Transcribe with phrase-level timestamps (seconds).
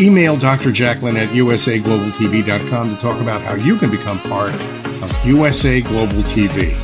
[0.00, 0.70] Email Dr.
[0.70, 6.76] Jacqueline at usaglobaltv.com to talk about how you can become part of USA Global TV.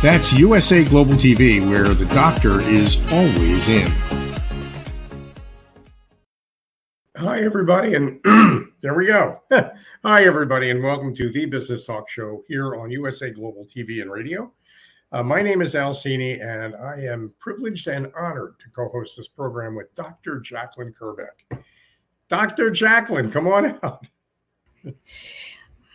[0.00, 3.92] That's USA Global TV, where the doctor is always in.
[7.18, 8.20] Hi, everybody, and
[8.80, 9.42] there we go.
[10.02, 14.10] Hi, everybody, and welcome to the Business Talk Show here on USA Global TV and
[14.10, 14.50] Radio.
[15.12, 19.18] Uh, my name is Al Cini, and I am privileged and honored to co host
[19.18, 20.40] this program with Dr.
[20.40, 21.62] Jacqueline Kerbeck.
[22.28, 22.70] Dr.
[22.70, 24.06] Jacqueline, come on out.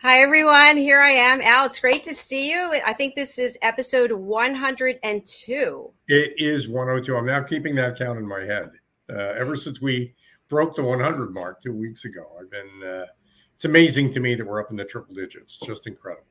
[0.02, 0.76] Hi, everyone.
[0.76, 1.42] Here I am.
[1.42, 2.80] Al, it's great to see you.
[2.86, 5.92] I think this is episode 102.
[6.08, 7.16] It is 102.
[7.16, 8.70] I'm now keeping that count in my head.
[9.10, 10.14] Uh, ever since we
[10.48, 13.06] broke the 100 mark two weeks ago, I've been, uh,
[13.54, 15.58] it's amazing to me that we're up in the triple digits.
[15.58, 16.24] Just incredible.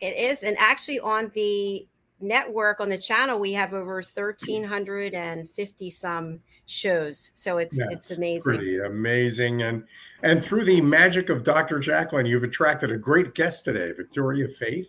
[0.00, 0.42] It is.
[0.42, 1.86] And actually, on the
[2.20, 7.30] network on the channel we have over 1350 some shows.
[7.34, 8.42] So it's it's amazing.
[8.42, 9.62] pretty amazing.
[9.62, 9.84] And
[10.22, 14.88] and through the magic of dr jacqueline you've attracted a great guest today victoria faith.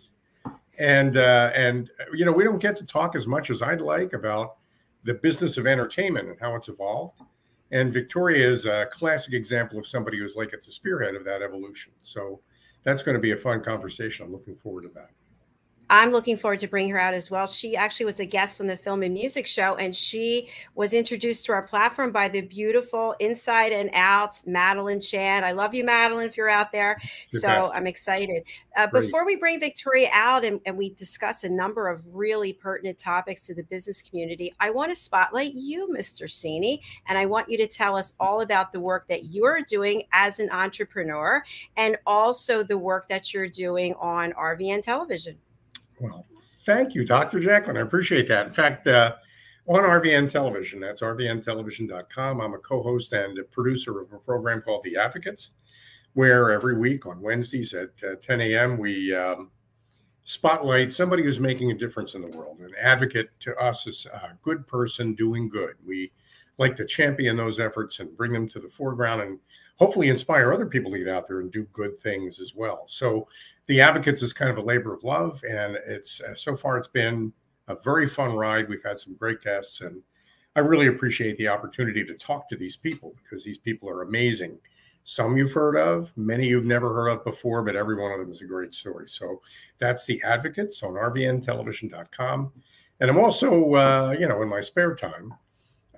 [0.78, 4.12] And uh and you know we don't get to talk as much as i'd like
[4.12, 4.56] about
[5.04, 7.20] the business of entertainment and how it's evolved.
[7.72, 11.42] And victoria is a classic example of somebody who's like at the spearhead of that
[11.42, 11.92] evolution.
[12.02, 12.40] So
[12.84, 14.24] that's going to be a fun conversation.
[14.24, 15.10] I'm looking forward to that
[15.88, 17.46] I'm looking forward to bring her out as well.
[17.46, 21.46] She actually was a guest on the film and music show, and she was introduced
[21.46, 25.44] to our platform by the beautiful Inside and Out Madeline Chan.
[25.44, 26.98] I love you, Madeline, if you're out there.
[27.30, 28.42] so I'm excited.
[28.76, 32.98] Uh, before we bring Victoria out and, and we discuss a number of really pertinent
[32.98, 36.24] topics to the business community, I want to spotlight you, Mr.
[36.24, 40.02] Cini, and I want you to tell us all about the work that you're doing
[40.12, 41.44] as an entrepreneur
[41.76, 45.36] and also the work that you're doing on RVN television.
[46.00, 46.26] Well,
[46.64, 47.40] thank you, Dr.
[47.40, 47.76] Jacqueline.
[47.76, 48.46] I appreciate that.
[48.46, 49.14] In fact, uh,
[49.68, 54.62] on RVN Television, that's rvntelevision.com, I'm a co host and a producer of a program
[54.62, 55.50] called The Advocates,
[56.14, 59.50] where every week on Wednesdays at uh, 10 a.m., we um,
[60.24, 62.60] spotlight somebody who's making a difference in the world.
[62.60, 65.74] An advocate to us is a good person doing good.
[65.84, 66.12] We
[66.58, 69.38] like to champion those efforts and bring them to the foreground and
[69.76, 72.84] hopefully inspire other people to get out there and do good things as well.
[72.86, 73.28] So
[73.66, 76.88] the advocates is kind of a labor of love and it's uh, so far it's
[76.88, 77.32] been
[77.68, 78.68] a very fun ride.
[78.68, 80.02] We've had some great guests and
[80.54, 84.58] I really appreciate the opportunity to talk to these people because these people are amazing.
[85.04, 88.32] Some you've heard of, many you've never heard of before, but every one of them
[88.32, 89.08] is a great story.
[89.08, 89.40] So
[89.78, 92.52] that's the advocates on rvntelevision.com.
[93.00, 95.34] And I'm also, uh, you know, in my spare time,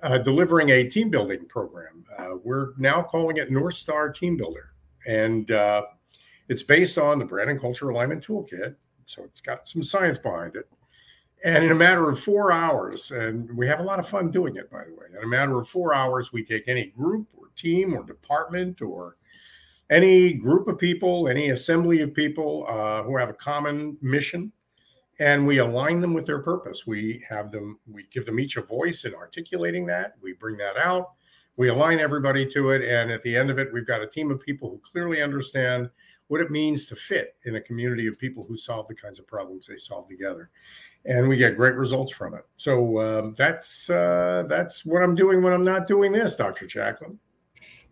[0.03, 2.03] uh, delivering a team building program.
[2.17, 4.73] Uh, we're now calling it North Star Team Builder,
[5.07, 5.83] and uh,
[6.49, 8.75] it's based on the Brand and Culture Alignment Toolkit.
[9.05, 10.67] So it's got some science behind it.
[11.45, 14.57] And in a matter of four hours, and we have a lot of fun doing
[14.57, 15.05] it, by the way.
[15.15, 19.15] In a matter of four hours, we take any group or team or department or
[19.89, 24.51] any group of people, any assembly of people uh, who have a common mission,
[25.19, 26.85] and we align them with their purpose.
[26.85, 30.15] We have them, we give them each a voice in articulating that.
[30.21, 31.11] We bring that out.
[31.55, 32.81] We align everybody to it.
[32.81, 35.89] And at the end of it, we've got a team of people who clearly understand
[36.29, 39.27] what it means to fit in a community of people who solve the kinds of
[39.27, 40.49] problems they solve together.
[41.05, 42.45] And we get great results from it.
[42.55, 46.67] So um, that's uh, that's what I'm doing when I'm not doing this, Dr.
[46.67, 47.19] Jacqueline.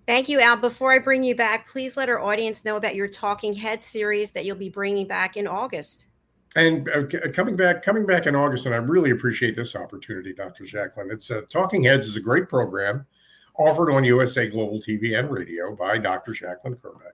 [0.06, 0.56] Thank you, Al.
[0.56, 4.32] Before I bring you back, please let our audience know about your Talking Head series
[4.32, 6.08] that you'll be bringing back in August.
[6.56, 7.04] And uh,
[7.34, 10.64] coming back, coming back in August, and I really appreciate this opportunity, Dr.
[10.64, 11.10] Jacqueline.
[11.12, 13.06] It's uh, Talking Heads is a great program
[13.58, 16.34] offered on USA Global TV and radio by Dr.
[16.34, 17.14] Jacqueline Kerbeck.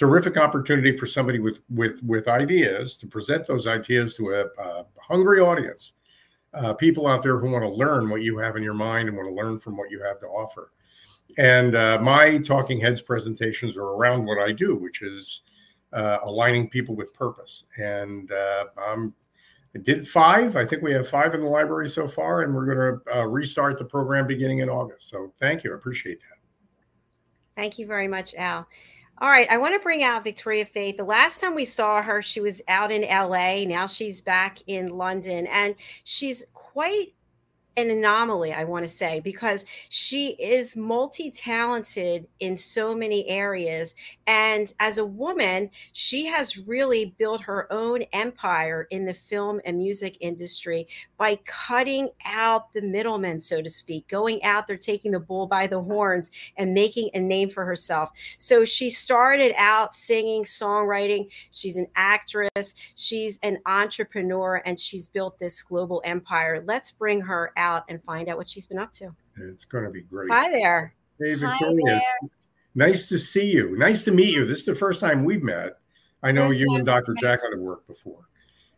[0.00, 4.86] Terrific opportunity for somebody with with with ideas to present those ideas to a, a
[4.98, 5.92] hungry audience,
[6.54, 9.16] uh, people out there who want to learn what you have in your mind and
[9.18, 10.72] want to learn from what you have to offer.
[11.36, 15.42] And uh, my Talking Heads presentations are around what I do, which is
[15.92, 17.64] uh, aligning people with purpose.
[17.76, 19.12] And uh, I'm
[19.76, 20.56] I did five.
[20.56, 23.26] I think we have five in the library so far, and we're going to uh,
[23.26, 25.10] restart the program beginning in August.
[25.10, 25.72] So thank you.
[25.72, 26.38] I appreciate that.
[27.54, 28.66] Thank you very much, Al.
[29.22, 30.96] All right, I want to bring out Victoria Faith.
[30.96, 33.64] The last time we saw her, she was out in LA.
[33.64, 35.74] Now she's back in London, and
[36.04, 37.12] she's quite
[37.76, 43.94] an anomaly, I want to say, because she is multi talented in so many areas.
[44.26, 49.78] And as a woman, she has really built her own empire in the film and
[49.78, 55.20] music industry by cutting out the middlemen, so to speak, going out there, taking the
[55.20, 58.10] bull by the horns, and making a name for herself.
[58.38, 61.28] So she started out singing, songwriting.
[61.50, 66.62] She's an actress, she's an entrepreneur, and she's built this global empire.
[66.66, 69.14] Let's bring her out and find out what she's been up to.
[69.36, 70.32] It's going to be great.
[70.32, 70.94] Hi there.
[71.20, 72.00] Hey, Victoria.
[72.74, 73.76] Nice to see you.
[73.76, 74.46] Nice to meet you.
[74.46, 75.78] This is the first time we've met.
[76.22, 77.14] I know you and Dr.
[77.14, 78.24] Jacqueline have worked before.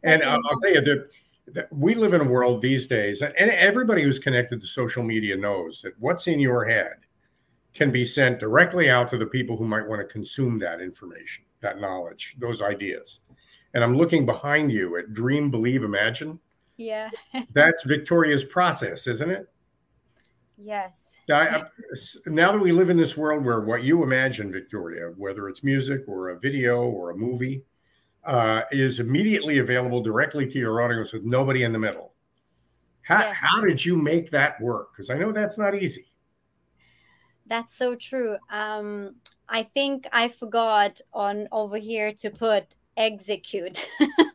[0.02, 1.08] And uh, I'll tell you that,
[1.48, 5.36] that we live in a world these days, and everybody who's connected to social media
[5.36, 6.94] knows that what's in your head
[7.74, 11.44] can be sent directly out to the people who might want to consume that information,
[11.60, 13.20] that knowledge, those ideas.
[13.74, 16.38] And I'm looking behind you at Dream, Believe, Imagine.
[16.82, 17.10] Yeah.
[17.52, 19.48] That's Victoria's process, isn't it?
[20.58, 21.20] Yes.
[21.30, 21.64] I,
[22.26, 26.02] now that we live in this world where what you imagine, Victoria, whether it's music
[26.06, 27.64] or a video or a movie,
[28.24, 32.12] uh, is immediately available directly to your audience with nobody in the middle.
[33.02, 33.32] How, yeah.
[33.32, 34.92] how did you make that work?
[34.92, 36.06] Because I know that's not easy.
[37.46, 38.36] That's so true.
[38.50, 39.16] Um,
[39.48, 43.88] I think I forgot on over here to put execute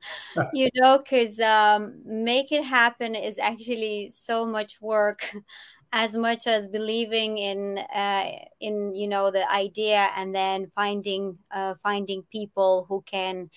[0.53, 5.31] you know because um, make it happen is actually so much work
[5.93, 8.25] as much as believing in uh,
[8.59, 13.49] in you know the idea and then finding uh, finding people who can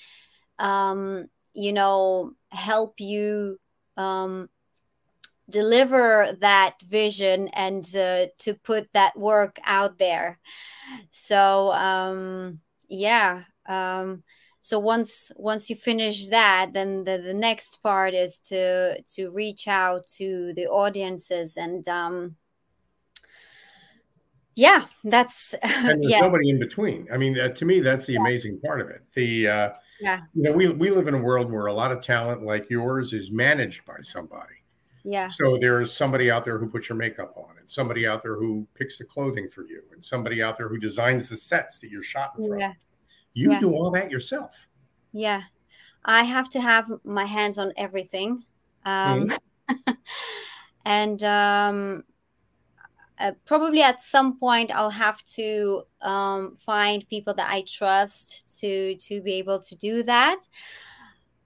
[0.59, 3.59] um, you know help you
[3.97, 4.49] um,
[5.49, 10.39] deliver that vision and uh, to put that work out there.
[11.11, 14.23] So um, yeah um,
[14.61, 19.67] so once once you finish that then the, the next part is to to reach
[19.67, 22.37] out to the audiences and um
[24.55, 26.21] yeah that's and there's yeah.
[26.21, 27.09] nobody in between.
[27.13, 28.21] I mean uh, to me that's the yeah.
[28.21, 29.03] amazing part of it.
[29.15, 29.71] The uh
[30.01, 30.21] yeah.
[30.35, 33.13] you know we, we live in a world where a lot of talent like yours
[33.13, 34.55] is managed by somebody.
[35.03, 35.29] Yeah.
[35.29, 38.67] So there's somebody out there who puts your makeup on and somebody out there who
[38.75, 42.03] picks the clothing for you and somebody out there who designs the sets that you're
[42.03, 42.73] shot in front yeah
[43.35, 43.61] you yeah.
[43.61, 44.53] do all that yourself.
[45.13, 45.43] Yeah.
[46.05, 48.45] I have to have my hands on everything.
[48.85, 49.33] Um,
[49.69, 49.93] mm-hmm.
[50.85, 52.05] and um,
[53.19, 58.95] uh, probably at some point I'll have to um, find people that I trust to
[58.97, 60.41] to be able to do that.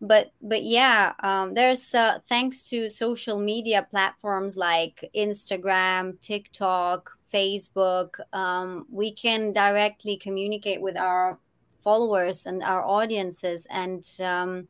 [0.00, 8.20] But but yeah, um, there's uh, thanks to social media platforms like Instagram, TikTok, Facebook,
[8.32, 11.38] um, we can directly communicate with our
[11.84, 13.66] followers and our audiences.
[13.70, 14.68] And um,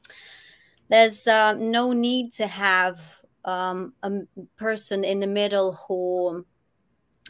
[0.90, 4.10] there's uh, no need to have um, a
[4.56, 6.44] person in the middle who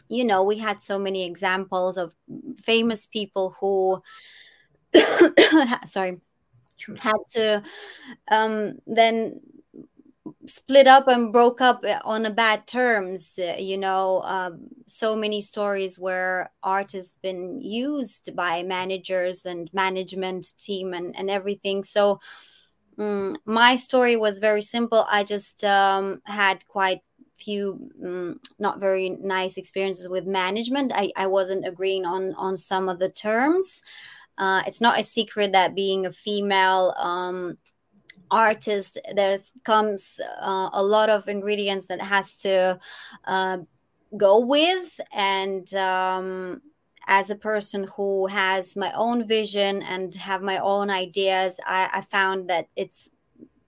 [0.07, 2.13] you know we had so many examples of
[2.57, 4.01] famous people who
[5.85, 6.19] sorry
[6.99, 7.63] had to
[8.29, 9.41] um, then
[10.47, 15.99] split up and broke up on a bad terms you know um, so many stories
[15.99, 21.83] where art has been used by managers and management team and, and everything.
[21.83, 22.19] So
[22.97, 25.05] um, my story was very simple.
[25.09, 27.01] I just um, had quite
[27.35, 30.91] few um, not very nice experiences with management.
[30.95, 33.81] I, I wasn't agreeing on on some of the terms.
[34.37, 37.57] Uh, it's not a secret that being a female um,
[38.31, 42.79] artist there comes uh, a lot of ingredients that has to
[43.25, 43.57] uh,
[44.17, 44.99] go with.
[45.13, 46.61] And um,
[47.07, 52.01] as a person who has my own vision and have my own ideas I, I
[52.01, 53.09] found that it's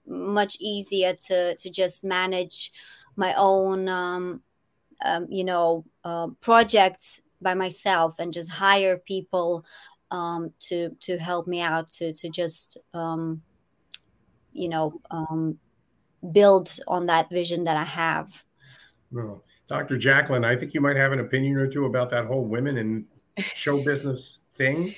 [0.06, 2.72] much easier to to just manage
[3.16, 4.42] my own um,
[5.04, 9.64] um, you know uh, projects by myself and just hire people
[10.10, 13.42] um, to to help me out to to just um,
[14.58, 15.58] you know um,
[16.32, 18.42] build on that vision that I have.
[19.10, 19.96] Well, Dr.
[19.96, 23.06] Jacqueline, I think you might have an opinion or two about that whole women in
[23.54, 24.94] show business thing.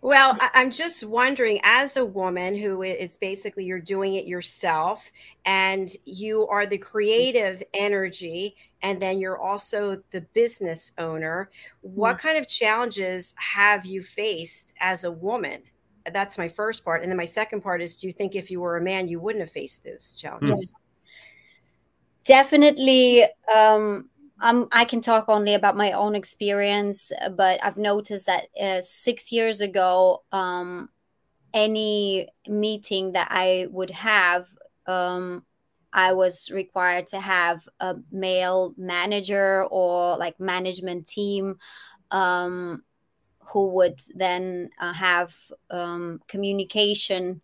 [0.00, 5.10] Well, I'm just wondering, as a woman who is basically you're doing it yourself
[5.44, 11.50] and you are the creative energy, and then you're also the business owner,
[11.82, 15.62] what kind of challenges have you faced as a woman?
[16.10, 17.02] That's my first part.
[17.02, 19.20] And then my second part is do you think if you were a man, you
[19.20, 20.70] wouldn't have faced those challenges?
[20.70, 20.74] Mm.
[22.24, 23.24] Definitely.
[23.54, 24.08] Um,
[24.40, 29.32] I'm, I can talk only about my own experience, but I've noticed that uh, six
[29.32, 30.88] years ago, um,
[31.54, 34.48] any meeting that I would have,
[34.86, 35.44] um,
[35.92, 41.58] I was required to have a male manager or like management team
[42.10, 42.82] um,
[43.44, 45.34] who would then uh, have
[45.70, 47.40] um, communication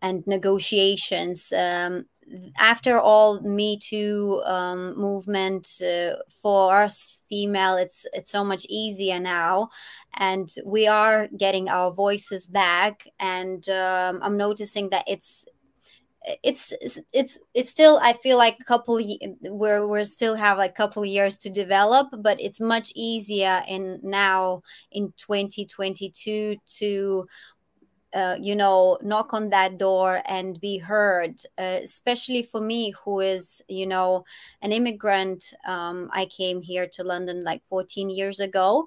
[0.00, 1.52] and negotiations.
[1.52, 2.06] Um,
[2.58, 9.18] after all Me Too um, movement uh, for us female, it's it's so much easier
[9.18, 9.70] now,
[10.14, 13.06] and we are getting our voices back.
[13.18, 15.44] And um, I'm noticing that it's
[16.42, 16.72] it's
[17.12, 19.00] it's it's still i feel like a couple
[19.44, 23.98] we're we're still have like a couple years to develop but it's much easier in
[24.02, 24.62] now
[24.92, 27.24] in 2022 to
[28.14, 33.20] uh, you know knock on that door and be heard uh, especially for me who
[33.20, 34.24] is you know
[34.60, 38.86] an immigrant um, i came here to london like 14 years ago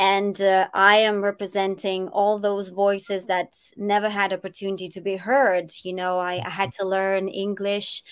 [0.00, 5.72] and uh, i am representing all those voices that never had opportunity to be heard.
[5.84, 8.04] You know i, I had to learn english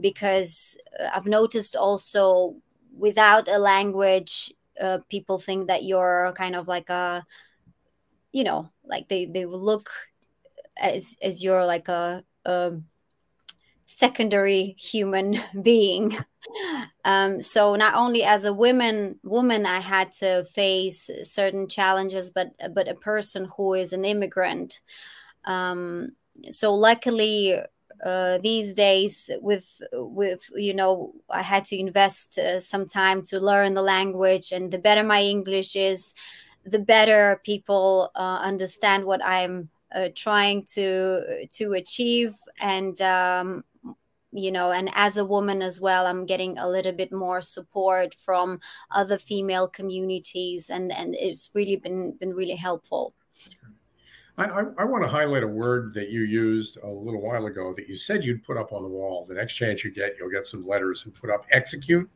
[0.00, 2.56] because uh, i've noticed also
[2.98, 4.52] without a language
[4.82, 7.26] uh, people think that you're kind of like a
[8.32, 9.90] you know like they they look
[10.80, 12.72] as as you're like a, a
[13.86, 16.16] secondary human being
[17.04, 22.50] um, so not only as a woman woman i had to face certain challenges but
[22.74, 24.80] but a person who is an immigrant.
[25.44, 26.10] Um,
[26.50, 27.56] so luckily
[28.04, 33.40] uh, these days with with you know i had to invest uh, some time to
[33.40, 36.14] learn the language and the better my english is
[36.66, 42.34] the better people uh, understand what i'm uh, trying to to achieve.
[42.60, 43.64] And um,
[44.32, 48.14] you know and as a woman as well i'm getting a little bit more support
[48.14, 48.58] from
[48.90, 53.14] other female communities and and it's really been been really helpful
[54.38, 57.72] I, I, I, want to highlight a word that you used a little while ago
[57.74, 59.24] that you said you'd put up on the wall.
[59.26, 62.06] The next chance you get, you'll get some letters and put up execute.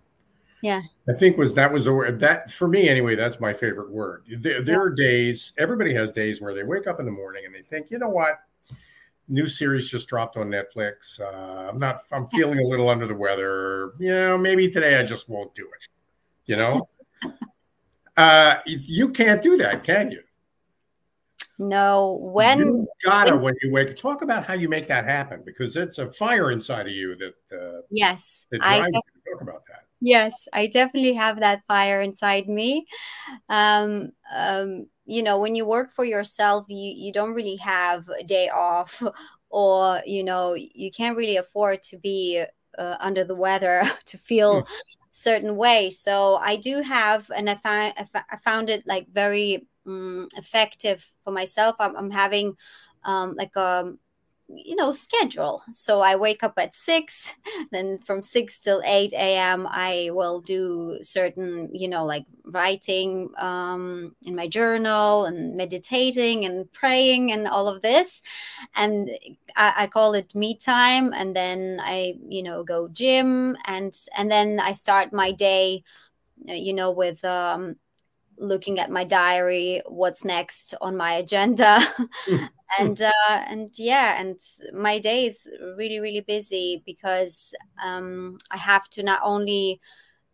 [0.63, 0.83] Yeah.
[1.09, 4.25] I think was that was the word that for me anyway, that's my favorite word.
[4.41, 4.81] There, there yeah.
[4.83, 7.91] are days, everybody has days where they wake up in the morning and they think,
[7.91, 8.41] you know what?
[9.31, 11.21] New series just dropped on Netflix.
[11.21, 12.03] Uh, I'm not.
[12.13, 13.93] I'm feeling a little under the weather.
[13.99, 15.89] You know, maybe today I just won't do it.
[16.47, 16.89] You know,
[18.17, 20.23] uh, you can't do that, can you?
[21.59, 22.19] No.
[22.21, 23.91] When you gotta when, when you wake.
[23.91, 27.17] Up, talk about how you make that happen because it's a fire inside of you
[27.17, 27.57] that.
[27.57, 29.85] Uh, yes, that I def- talk about that.
[30.01, 32.87] Yes, I definitely have that fire inside me.
[33.51, 38.23] Um, um, you know when you work for yourself you you don't really have a
[38.23, 39.03] day off
[39.51, 42.45] or you know you can't really afford to be
[42.79, 44.67] uh, under the weather to feel hmm.
[45.11, 50.29] certain way so i do have and i found i found it like very um,
[50.37, 52.55] effective for myself i'm, I'm having
[53.03, 53.99] um, like a um,
[54.55, 55.63] you know schedule.
[55.73, 57.35] So i wake up at six
[57.73, 64.15] then from six till 8 a.m i will do certain you know like writing um,
[64.23, 68.23] in my journal and meditating and praying and all of this.
[68.75, 69.09] And
[69.57, 71.13] I, I call it me time.
[71.13, 73.57] And then i you know go gym.
[73.67, 75.85] And and then i start my day
[76.47, 77.77] you know with um
[78.41, 81.81] looking at my diary what's next on my agenda
[82.27, 82.45] hmm.
[82.79, 84.41] and uh, and yeah and
[84.73, 87.53] my day is really really busy because
[87.85, 89.81] um, i have to not only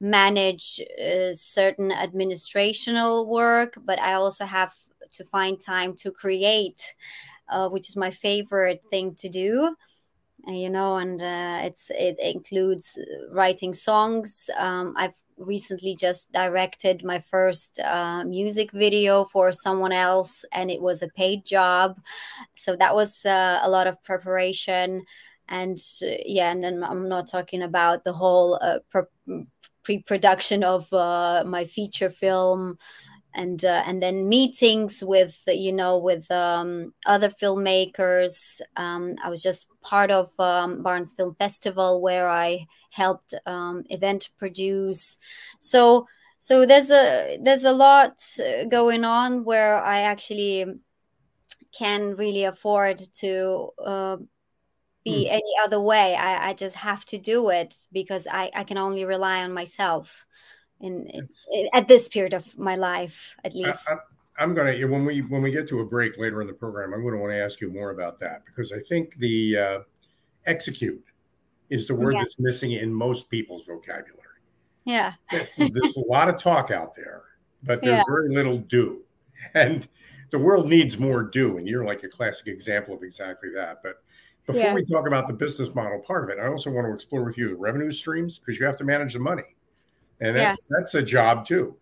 [0.01, 4.73] manage uh, certain administrational work but i also have
[5.11, 6.95] to find time to create
[7.49, 9.75] uh, which is my favorite thing to do
[10.47, 12.99] you know and uh, it's it includes
[13.33, 14.49] writing songs.
[14.57, 20.81] Um, i've recently just directed my first uh, music video for someone else and it
[20.81, 21.99] was a paid job.
[22.57, 25.05] So that was uh, a lot of preparation.
[25.49, 28.79] And uh, yeah and then i'm not talking about the whole uh,
[29.85, 32.77] pre-production of uh, my feature film
[33.37, 38.61] and uh, and then meetings with you know with um, other filmmakers.
[38.77, 44.31] Um, I was just part of um, Barnes Film Festival where I helped um, event
[44.39, 45.19] produce.
[45.61, 46.07] So
[46.41, 48.23] so there's a there's a lot
[48.69, 50.65] going on where I actually
[51.77, 53.71] can really afford to.
[53.85, 54.17] Uh,
[55.05, 55.35] be mm.
[55.35, 59.05] any other way I, I just have to do it because I, I can only
[59.05, 60.27] rely on myself
[60.81, 63.89] in, in at this period of my life at least
[64.39, 66.53] I, am going to when we when we get to a break later in the
[66.53, 69.57] program i'm going to want to ask you more about that because i think the
[69.57, 69.79] uh,
[70.47, 71.05] execute
[71.71, 72.21] is the word yeah.
[72.21, 74.23] that's missing in most people's vocabulary
[74.85, 75.15] yeah
[75.57, 77.23] there's a lot of talk out there
[77.63, 78.05] but there's yeah.
[78.09, 79.03] very little do
[79.55, 79.89] and
[80.31, 84.03] the world needs more do and you're like a classic example of exactly that but
[84.47, 84.75] before yeah.
[84.75, 87.37] we talk about the business model part of it, I also want to explore with
[87.37, 89.56] you the revenue streams because you have to manage the money,
[90.21, 90.77] and that's yeah.
[90.79, 91.77] that's a job too.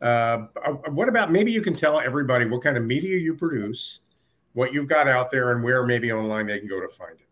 [0.00, 4.00] Uh, uh, what about maybe you can tell everybody what kind of media you produce,
[4.52, 7.26] what you've got out there, and where maybe online they can go to find it.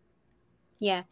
[0.79, 1.03] Yeah.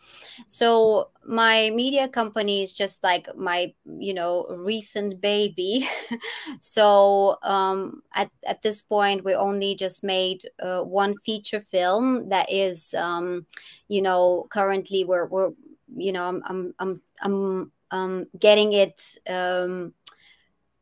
[0.47, 5.88] So my media company is just like my, you know, recent baby.
[6.59, 12.51] so um, at, at this point, we only just made uh, one feature film that
[12.51, 13.45] is, um,
[13.88, 15.51] you know, currently we're, we're
[15.95, 19.93] you know, I'm, I'm, I'm, I'm um, getting it um,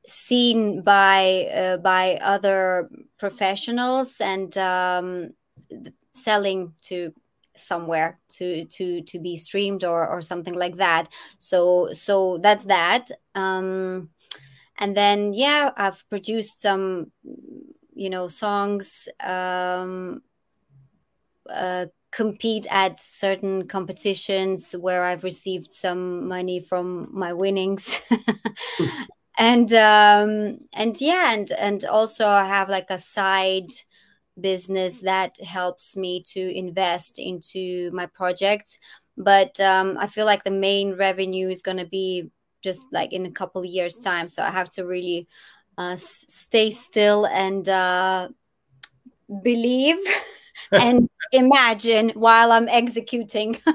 [0.07, 2.87] seen by uh, by other
[3.17, 5.31] professionals and um,
[6.13, 7.13] selling to
[7.55, 11.07] somewhere to to to be streamed or or something like that.
[11.39, 13.09] So so that's that.
[13.35, 14.09] Um
[14.79, 17.11] and then yeah i've produced some
[17.93, 20.21] you know songs um
[21.49, 28.01] uh compete at certain competitions where I've received some money from my winnings.
[29.37, 33.71] and um and yeah and and also I have like a side
[34.39, 38.77] business that helps me to invest into my projects.
[39.17, 42.31] But um, i feel like the main revenue is going to be
[42.63, 44.27] just like in a couple years time.
[44.27, 45.27] So i have to really
[45.77, 48.29] uh, s- stay still and uh,
[49.43, 49.97] believe
[50.71, 53.57] and imagine while i'm executing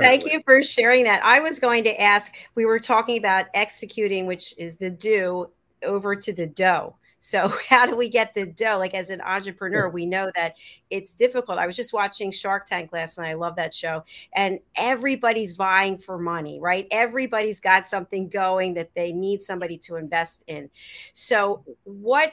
[0.00, 1.24] Thank you for sharing that.
[1.24, 5.50] I was going to ask, we were talking about executing, which is the do,
[5.82, 6.96] over to the dough.
[7.20, 8.78] So how do we get the dough?
[8.78, 10.54] Like as an entrepreneur, we know that
[10.90, 11.58] it's difficult.
[11.58, 13.30] I was just watching Shark Tank last night.
[13.30, 14.04] I love that show.
[14.34, 16.86] And everybody's vying for money, right?
[16.90, 20.70] Everybody's got something going that they need somebody to invest in.
[21.12, 22.32] So what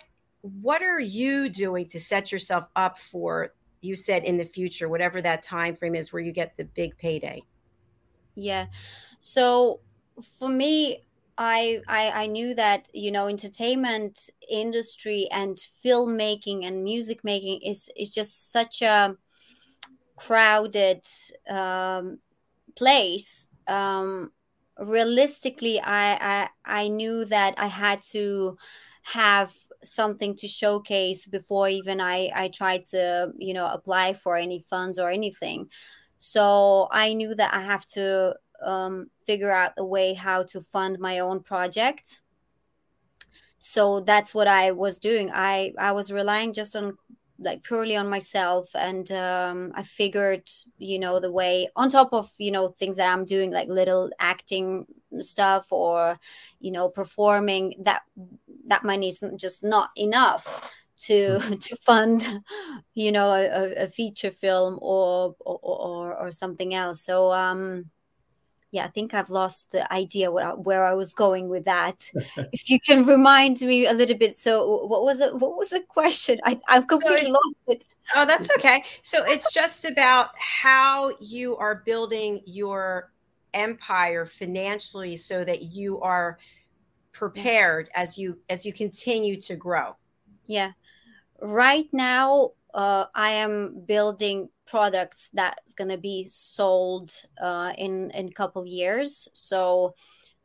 [0.61, 5.21] what are you doing to set yourself up for you said in the future, whatever
[5.21, 7.41] that time frame is where you get the big payday?
[8.35, 8.67] Yeah.
[9.21, 9.79] So
[10.39, 11.03] for me,
[11.37, 17.89] I, I I knew that you know entertainment industry and filmmaking and music making is
[17.97, 19.15] is just such a
[20.15, 21.01] crowded
[21.49, 22.19] um,
[22.75, 23.47] place.
[23.67, 24.31] Um,
[24.79, 26.49] realistically, I, I
[26.83, 28.57] I knew that I had to
[29.03, 29.53] have
[29.85, 34.99] something to showcase before even I I tried to you know apply for any funds
[34.99, 35.69] or anything.
[36.17, 40.99] So I knew that I have to um, figure out a way how to fund
[40.99, 42.21] my own project
[43.59, 46.95] so that's what i was doing i i was relying just on
[47.39, 52.31] like purely on myself and um, i figured you know the way on top of
[52.37, 54.85] you know things that i'm doing like little acting
[55.21, 56.19] stuff or
[56.59, 58.03] you know performing that
[58.67, 61.55] that money is just not enough to mm-hmm.
[61.55, 62.41] to fund
[62.93, 67.89] you know a, a feature film or, or or or something else so um
[68.75, 72.11] yeah, I think I've lost the idea what, where I was going with that.
[72.51, 74.35] if you can remind me a little bit.
[74.35, 75.33] So, what was it?
[75.33, 76.39] What was the question?
[76.43, 77.85] I, I've completely so lost it.
[78.15, 78.83] Oh, that's okay.
[79.01, 83.13] So, it's just about how you are building your
[83.53, 86.37] empire financially so that you are
[87.15, 89.95] prepared as you as you continue to grow.
[90.47, 90.73] Yeah.
[91.41, 98.27] Right now, uh, I am building products that's going to be sold uh, in in
[98.27, 99.29] a couple years.
[99.33, 99.95] So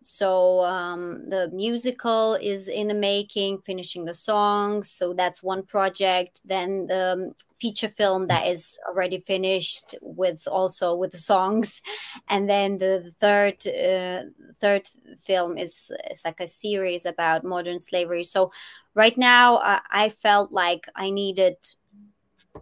[0.03, 4.91] so um, the musical is in the making, finishing the songs.
[4.91, 6.41] So that's one project.
[6.45, 11.83] Then the um, feature film that is already finished with also with the songs,
[12.29, 18.25] and then the third uh, third film is is like a series about modern slavery.
[18.25, 18.51] So
[18.95, 21.57] right now, uh, I felt like I needed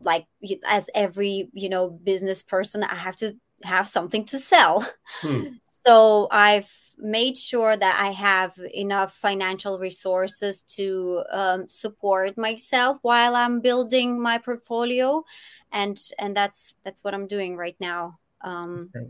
[0.01, 0.27] like
[0.69, 4.87] as every you know business person i have to have something to sell
[5.23, 5.47] hmm.
[5.63, 13.37] so i've made sure that i have enough financial resources to um, support myself while
[13.37, 15.25] i'm building my portfolio
[15.73, 19.07] and and that's that's what i'm doing right now um, okay.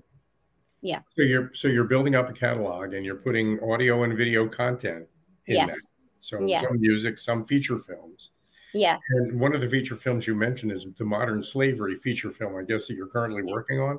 [0.83, 4.48] yeah so you're so you're building up a catalog and you're putting audio and video
[4.48, 5.07] content
[5.46, 5.92] in yes that.
[6.20, 6.64] so yes.
[6.68, 8.31] some music some feature films
[8.74, 9.03] Yes.
[9.18, 12.62] And one of the feature films you mentioned is the modern slavery feature film, I
[12.62, 13.98] guess, that you're currently working on.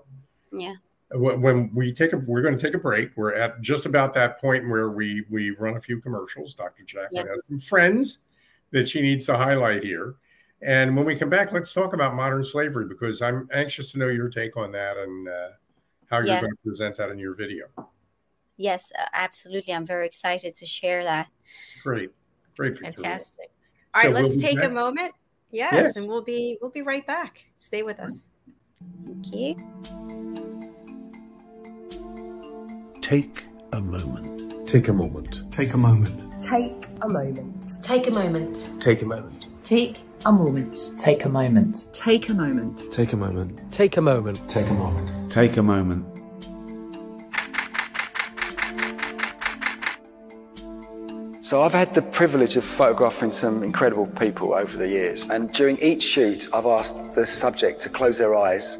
[0.51, 0.75] Yeah.
[1.11, 3.11] When we take a, we're going to take a break.
[3.15, 6.53] We're at just about that point where we we run a few commercials.
[6.53, 6.83] Dr.
[6.83, 7.31] Jacqueline yeah.
[7.31, 8.19] has some friends
[8.71, 10.15] that she needs to highlight here.
[10.61, 14.07] And when we come back, let's talk about modern slavery because I'm anxious to know
[14.07, 15.47] your take on that and uh,
[16.11, 16.41] how you're yes.
[16.41, 17.65] going to present that in your video.
[18.57, 19.73] Yes, absolutely.
[19.73, 21.27] I'm very excited to share that.
[21.81, 22.11] Great.
[22.57, 22.73] Great.
[22.73, 22.93] Victoria.
[22.93, 23.51] Fantastic.
[23.95, 24.69] All right, so let's we'll take back.
[24.69, 25.13] a moment
[25.51, 27.45] Yes, yes, and we'll be we'll be right back.
[27.57, 28.27] Stay with us.
[29.05, 30.08] Thank you.
[33.09, 33.43] Take
[33.73, 34.67] a moment.
[34.67, 35.51] Take a moment.
[35.51, 36.39] Take a moment.
[36.39, 37.83] Take a moment.
[37.83, 38.67] Take a moment.
[38.79, 39.49] Take a moment.
[39.59, 39.81] Take
[40.25, 40.95] a moment.
[40.99, 41.89] Take a moment.
[41.91, 42.91] Take a moment.
[42.91, 43.71] Take a moment.
[43.71, 44.47] Take a moment.
[44.47, 45.31] Take a moment.
[45.31, 46.05] Take a moment.
[51.43, 55.27] So I've had the privilege of photographing some incredible people over the years.
[55.27, 58.75] And during each shoot, I've asked the subject to close their eyes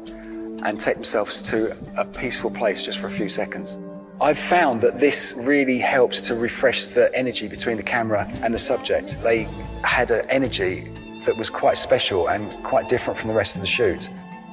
[0.62, 3.76] and take themselves to a peaceful place just for a few seconds.
[4.22, 8.58] I've found that this really helps to refresh the energy between the camera and the
[8.58, 9.16] subject.
[9.22, 9.44] They
[9.82, 10.90] had an energy
[11.24, 14.10] that was quite special and quite different from the rest of the shoot.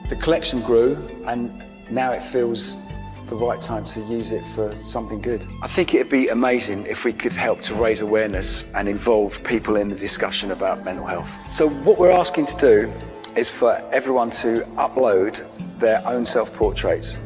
[0.08, 2.78] The collection grew and now it feels
[3.26, 5.46] the right time to use it for something good.
[5.62, 9.76] I think it'd be amazing if we could help to raise awareness and involve people
[9.76, 11.30] in the discussion about mental health.
[11.52, 12.94] So what we're asking to do
[13.36, 15.44] is for everyone to upload
[15.80, 17.18] their own self-portraits.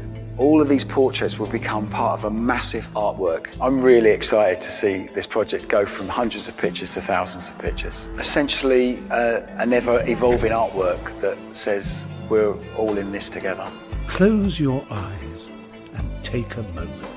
[0.42, 3.56] All of these portraits will become part of a massive artwork.
[3.60, 7.56] I'm really excited to see this project go from hundreds of pictures to thousands of
[7.58, 8.08] pictures.
[8.18, 13.70] Essentially, uh, an ever evolving artwork that says we're all in this together.
[14.08, 15.48] Close your eyes
[15.94, 17.11] and take a moment.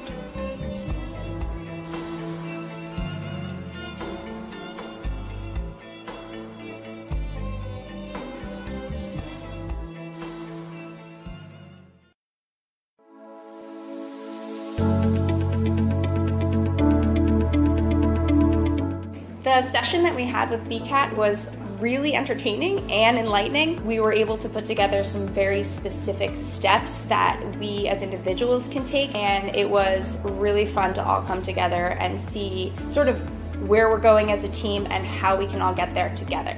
[19.55, 23.81] The session that we had with BCAT was really entertaining and enlightening.
[23.85, 28.83] We were able to put together some very specific steps that we as individuals can
[28.83, 33.21] take, and it was really fun to all come together and see sort of
[33.65, 36.57] where we're going as a team and how we can all get there together.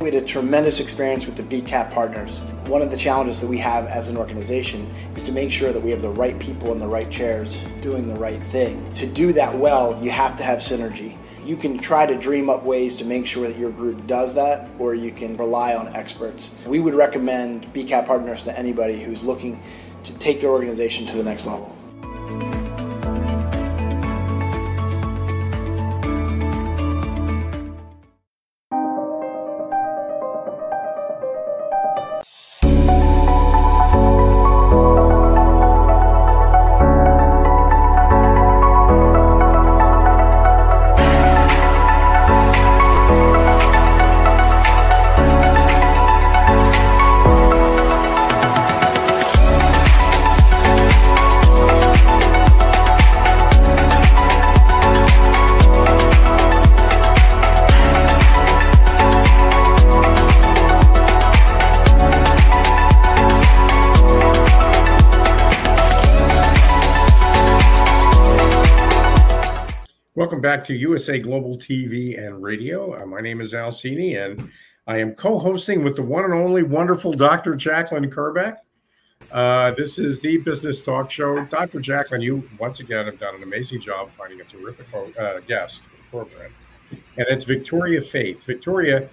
[0.00, 2.42] We had a tremendous experience with the BCAT partners.
[2.70, 5.82] One of the challenges that we have as an organization is to make sure that
[5.82, 8.94] we have the right people in the right chairs doing the right thing.
[8.94, 11.18] To do that well, you have to have synergy.
[11.44, 14.70] You can try to dream up ways to make sure that your group does that,
[14.78, 16.56] or you can rely on experts.
[16.64, 19.60] We would recommend BCAT partners to anybody who's looking
[20.04, 21.76] to take their organization to the next level.
[70.28, 72.94] Back to USA Global TV and Radio.
[72.94, 74.50] Uh, my name is Al Cini, and
[74.86, 77.56] I am co-hosting with the one and only wonderful Dr.
[77.56, 78.58] Jacqueline Kerbeck.
[79.32, 81.42] Uh, this is the business talk show.
[81.46, 81.80] Dr.
[81.80, 85.96] Jacqueline, you once again have done an amazing job finding a terrific uh, guest for
[85.96, 86.52] the program,
[86.90, 88.44] and it's Victoria Faith.
[88.44, 89.08] Victoria,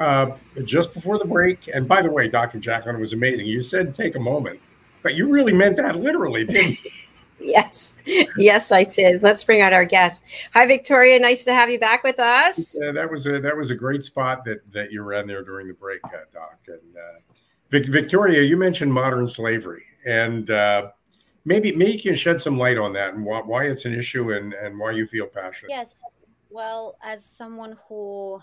[0.00, 0.30] uh,
[0.64, 2.58] just before the break, and by the way, Dr.
[2.58, 3.46] Jacqueline was amazing.
[3.46, 4.58] You said take a moment,
[5.02, 6.90] but you really meant that literally, didn't you?
[7.40, 7.94] yes,
[8.36, 9.22] yes, I did.
[9.22, 10.24] Let's bring out our guest.
[10.54, 11.18] Hi, Victoria.
[11.18, 12.76] Nice to have you back with us.
[12.82, 15.68] Yeah, that was a that was a great spot that that you ran there during
[15.68, 16.58] the break, uh, Doc.
[16.68, 17.20] And uh,
[17.70, 20.90] Vic, Victoria, you mentioned modern slavery, and uh,
[21.44, 24.32] maybe maybe you can shed some light on that and why, why it's an issue
[24.32, 25.70] and and why you feel passionate.
[25.70, 26.02] Yes.
[26.48, 28.40] Well, as someone who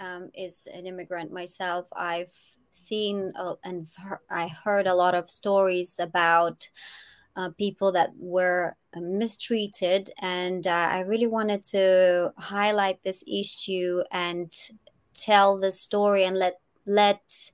[0.00, 2.32] um, is an immigrant myself, I've
[2.70, 3.86] seen uh, and
[4.30, 6.68] I heard a lot of stories about
[7.36, 10.10] uh, people that were uh, mistreated.
[10.18, 14.52] And uh, I really wanted to highlight this issue and
[15.14, 17.52] tell the story and let let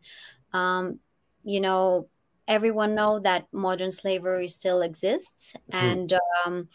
[0.53, 1.01] um,
[1.45, 2.09] you know
[2.47, 5.87] everyone know that modern slavery still exists mm-hmm.
[5.87, 6.69] and um,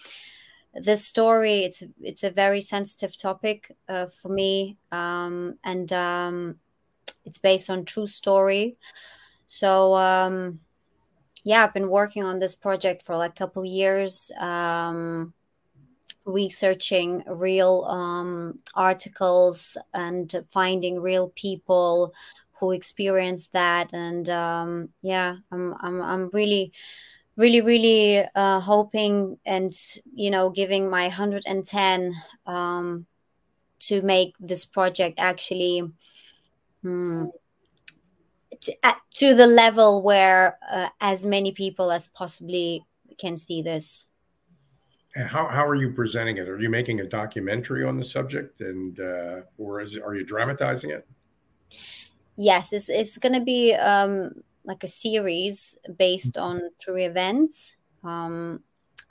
[0.74, 6.56] this story it's it's a very sensitive topic uh, for me um, and um,
[7.26, 8.76] it's based on true story
[9.48, 10.60] so um,
[11.44, 15.34] yeah, I've been working on this project for like a couple years, um,
[16.26, 22.14] researching real um, articles and finding real people
[22.60, 23.94] who experience that.
[23.94, 26.72] And um, yeah, I'm, I'm, I'm really,
[27.36, 29.74] really, really uh, hoping and,
[30.14, 32.16] you know, giving my 110
[33.80, 35.84] to make this project actually
[36.82, 37.26] hmm,
[38.64, 38.74] to,
[39.16, 42.86] to the level where uh, as many people as possibly
[43.18, 44.10] can see this.
[45.16, 46.50] And how, how are you presenting it?
[46.50, 50.90] Are you making a documentary on the subject, and uh, or is are you dramatizing
[50.90, 51.08] it?
[52.36, 54.32] Yes, it's it's going to be um,
[54.66, 57.78] like a series based on true events.
[58.04, 58.62] Um,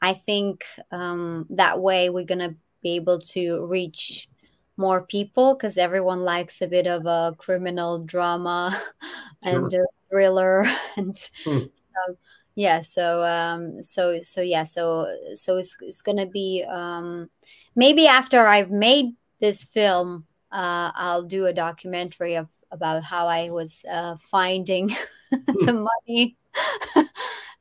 [0.01, 4.29] I think um, that way we're going to be able to reach
[4.77, 8.79] more people because everyone likes a bit of a criminal drama
[9.43, 9.75] and Sure.
[9.75, 10.65] a thriller
[10.97, 11.65] and Hmm.
[11.95, 12.17] so,
[12.55, 17.31] yeah so um so so yeah so so it's it's gonna be um
[17.77, 19.07] maybe after i've made
[19.41, 24.95] this film uh i'll do a documentary of about how i was uh finding
[25.65, 25.73] the
[26.07, 26.37] money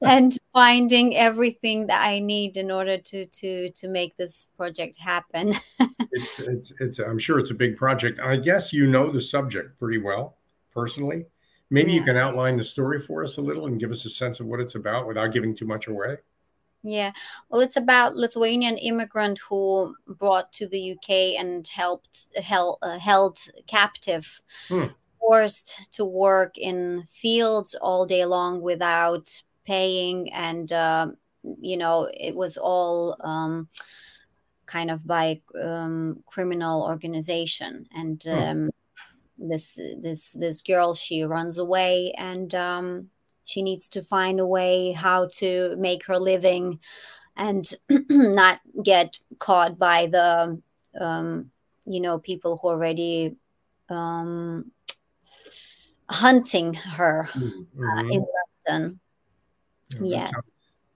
[0.02, 5.56] and finding everything that i need in order to to to make this project happen
[6.14, 8.20] It's, it's, it's, I'm sure it's a big project.
[8.20, 10.36] I guess you know the subject pretty well
[10.74, 11.26] personally.
[11.70, 14.42] Maybe you can outline the story for us a little and give us a sense
[14.42, 16.18] of what it's about without giving too much away.
[16.84, 17.12] Yeah,
[17.50, 23.40] well, it's about Lithuanian immigrant who brought to the UK and helped held, uh, held
[23.68, 24.88] captive, Hmm.
[25.20, 31.18] forced to work in fields all day long without paying, and um,
[31.60, 33.68] you know it was all um,
[34.66, 38.32] kind of by um, criminal organization, and Hmm.
[38.34, 38.70] um,
[39.38, 42.54] this this this girl she runs away and.
[42.56, 43.10] Um,
[43.44, 46.80] she needs to find a way how to make her living
[47.36, 47.74] and
[48.10, 50.62] not get caught by the
[51.00, 51.52] um,
[51.86, 53.36] you know people who are already
[53.90, 54.72] um,
[56.10, 58.12] hunting her uh, Mhm.
[58.12, 58.26] in
[58.68, 59.00] London.
[60.00, 60.32] Yeah, yes.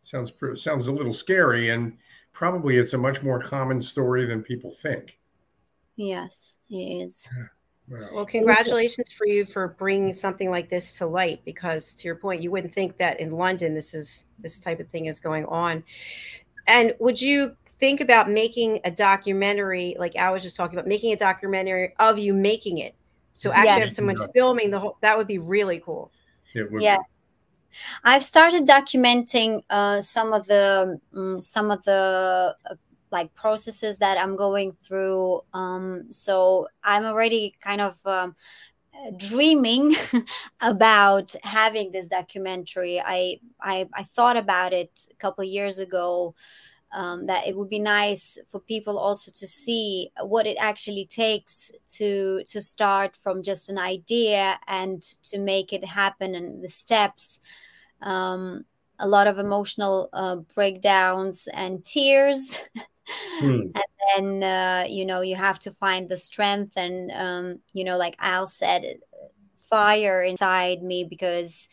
[0.01, 1.97] Sounds, sounds sounds a little scary, and
[2.31, 5.17] probably it's a much more common story than people think.
[5.95, 7.27] Yes, it is.
[7.87, 11.41] Well, Well, congratulations for you for bringing something like this to light.
[11.45, 14.87] Because to your point, you wouldn't think that in London this is this type of
[14.87, 15.83] thing is going on.
[16.67, 21.13] And would you think about making a documentary, like I was just talking about, making
[21.13, 22.95] a documentary of you making it?
[23.33, 23.79] So actually Yeah.
[23.79, 24.97] have someone filming the whole.
[25.01, 26.11] That would be really cool.
[26.53, 26.97] it would Yeah.
[28.03, 32.75] I've started documenting uh, some of the um, some of the uh,
[33.11, 35.41] like processes that I'm going through.
[35.53, 38.35] Um, so I'm already kind of um,
[39.17, 39.95] dreaming
[40.61, 42.99] about having this documentary.
[42.99, 46.35] I, I I thought about it a couple of years ago.
[46.93, 51.69] Um, that it would be nice for people also to see what it actually takes
[51.97, 57.41] to to start from just an idea and to make it happen and the steps
[58.01, 58.65] um,
[58.99, 62.59] a lot of emotional uh, breakdowns and tears
[63.39, 63.67] Hmm.
[63.75, 67.97] and then uh, you know you have to find the strength and um, you know
[67.97, 68.99] like al said
[69.65, 71.67] fire inside me because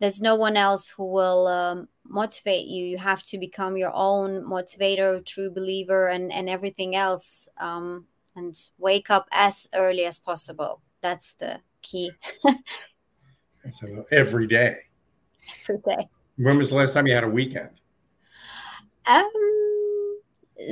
[0.00, 4.44] there's no one else who will um, motivate you you have to become your own
[4.44, 10.80] motivator true believer and and everything else um, and wake up as early as possible
[11.02, 12.10] that's the key
[13.64, 14.78] a, every day.
[15.62, 17.70] Every day When was the last time you had a weekend?
[19.06, 20.20] Um.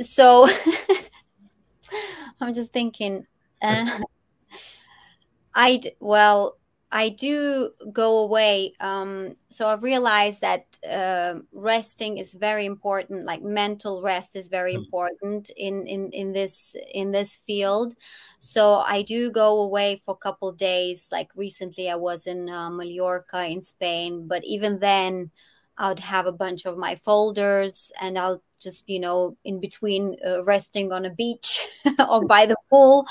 [0.01, 0.47] So
[2.41, 3.25] I'm just thinking.
[3.61, 3.99] Uh,
[5.55, 6.57] I well,
[6.93, 8.73] I do go away.
[8.79, 9.35] Um.
[9.49, 13.25] So I've realized that uh, resting is very important.
[13.25, 14.83] Like mental rest is very Mm.
[14.85, 17.95] important in in in this in this field.
[18.39, 21.09] So I do go away for a couple days.
[21.11, 25.31] Like recently, I was in uh, Mallorca in Spain, but even then.
[25.77, 30.43] I'd have a bunch of my folders and I'll just, you know, in between uh,
[30.43, 31.65] resting on a beach
[32.09, 33.07] or by the pool,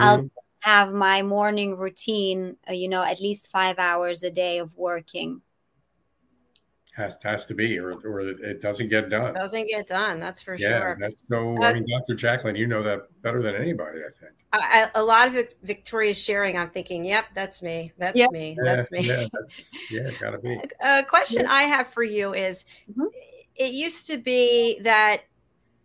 [0.00, 0.30] I'll Mhm.
[0.62, 5.42] Have my morning routine, uh, you know, at least five hours a day of working.
[6.94, 9.32] Has has to be, or or it doesn't get done.
[9.34, 10.20] Doesn't get done.
[10.20, 10.98] That's for yeah, sure.
[11.00, 11.56] that's so.
[11.56, 12.14] Uh, I mean, Dr.
[12.14, 14.32] Jacqueline, you know that better than anybody, I think.
[14.52, 16.58] I, I, a lot of Victoria's sharing.
[16.58, 17.92] I'm thinking, yep, that's me.
[17.96, 18.30] That's Yep.
[18.30, 18.58] me.
[18.60, 19.06] Yeah, That's me.
[19.06, 20.60] Yeah, that's, yeah, gotta be.
[20.82, 23.06] A question I have for you is Mhm.
[23.56, 25.22] it used to be that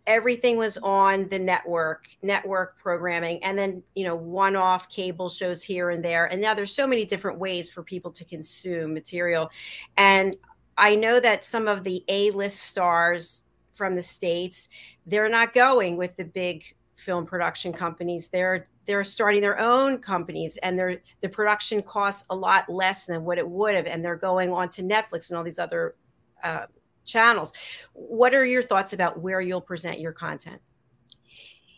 [0.08, 5.62] everything was on the network, network programming, and then, you know, one off cable shows
[5.62, 6.26] here and there.
[6.26, 9.50] And now there's so many different ways for people to consume material.
[9.98, 10.36] And
[10.78, 13.42] I know that some of the A list stars
[13.74, 14.70] from the States,
[15.06, 18.28] they're not going with the big film production companies.
[18.28, 23.22] They're they're starting their own companies and they're the production costs a lot less than
[23.22, 25.94] what it would have and they're going on to netflix and all these other
[26.42, 26.64] uh,
[27.08, 27.52] channels.
[27.94, 30.60] What are your thoughts about where you'll present your content?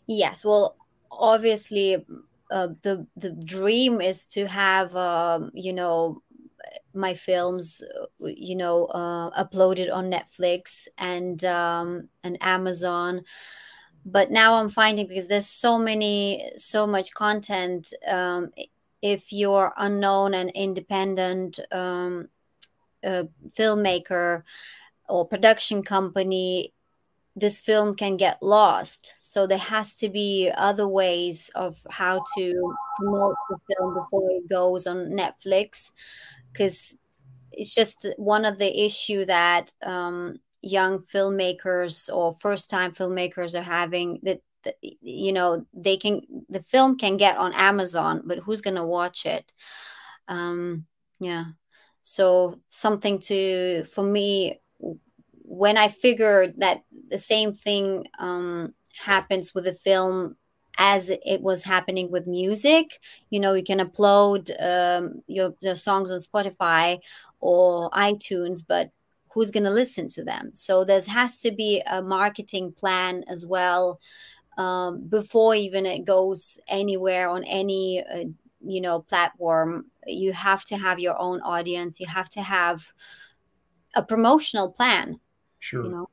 [0.06, 0.76] Yes, well,
[1.10, 2.04] obviously
[2.50, 6.22] uh, the the dream is to have um, you know
[6.92, 7.82] my films
[8.18, 13.22] you know uh, uploaded on netflix and um, and amazon.
[14.04, 18.50] But now i'm finding because there's so many so much content um,
[19.02, 22.28] if you're unknown and independent um,
[23.04, 23.24] uh,
[23.56, 24.42] filmmaker
[25.10, 26.72] or production company
[27.36, 29.16] this film can get lost.
[29.20, 34.48] So there has to be other ways of how to promote the film before it
[34.48, 35.90] goes on netflix
[36.52, 36.96] because
[37.52, 43.62] it's just one of the issue that um, young filmmakers or first time filmmakers are
[43.62, 44.40] having that
[45.00, 46.20] you know they can
[46.50, 49.50] the film can get on amazon but who's going to watch it?
[50.28, 50.86] Um
[51.18, 51.44] yeah.
[52.02, 54.60] So something to for me
[55.50, 60.36] when i figured that the same thing um happens with the film
[60.78, 66.10] as it was happening with music you know you can upload um, your, your songs
[66.10, 66.98] on spotify
[67.40, 68.90] or itunes but
[69.32, 70.50] who's going to listen to them?
[70.54, 74.00] So there has to be a marketing plan as well
[74.58, 78.24] um, before even it goes anywhere on any uh,
[78.62, 79.86] you know platform.
[80.06, 82.00] You have to have your own audience.
[82.00, 82.92] You have to have
[83.94, 85.20] a promotional plan
[85.60, 85.84] sure.
[85.84, 86.10] You know?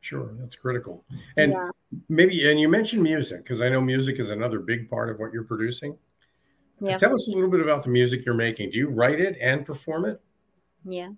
[0.00, 1.04] sure that's critical.
[1.36, 1.70] And yeah.
[2.08, 5.32] maybe and you mentioned music because i know music is another big part of what
[5.32, 5.96] you're producing.
[6.80, 6.98] Yeah.
[6.98, 8.70] tell us a little bit about the music you're making.
[8.70, 10.20] Do you write it and perform it?
[10.84, 11.10] Yeah.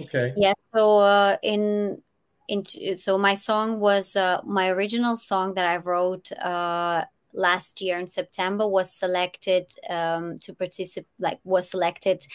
[0.00, 0.32] Okay.
[0.36, 2.02] Yeah so uh, in
[2.48, 7.98] into so my song was uh, my original song that I wrote uh, last year
[7.98, 12.26] in September was selected um, to participate like was selected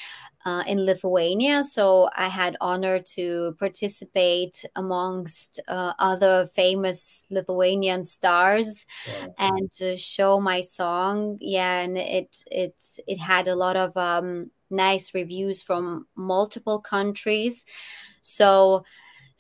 [0.46, 1.64] uh, in Lithuania.
[1.64, 9.36] So I had honor to participate amongst uh, other famous Lithuanian stars wow.
[9.38, 11.38] and to show my song.
[11.40, 12.76] Yeah, and it it
[13.08, 17.66] it had a lot of um, nice reviews from multiple countries.
[18.22, 18.84] So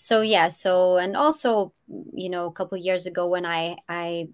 [0.02, 1.72] so yeah so and also
[2.12, 4.28] you know a couple years ago when i i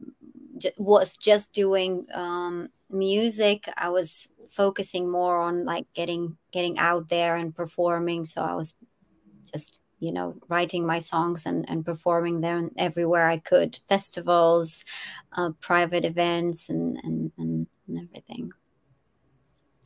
[0.57, 3.69] j- was just doing um music.
[3.77, 8.25] I was focusing more on like getting getting out there and performing.
[8.25, 8.75] So i was
[9.51, 13.79] just you know writing my songs and, and performing them everywhere i could.
[13.87, 14.83] Festivals
[15.37, 18.51] uh, private events and, and and and everything.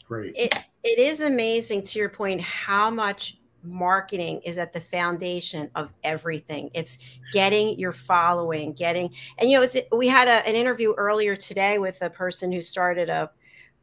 [0.08, 0.34] Great.
[0.36, 0.54] It
[0.84, 6.70] it is amazing to your point how much marketing is at the foundation of everything.
[6.74, 6.98] It's
[7.32, 12.02] getting your following, getting, and you know, we had a, an interview earlier today with
[12.02, 13.30] a person who started a,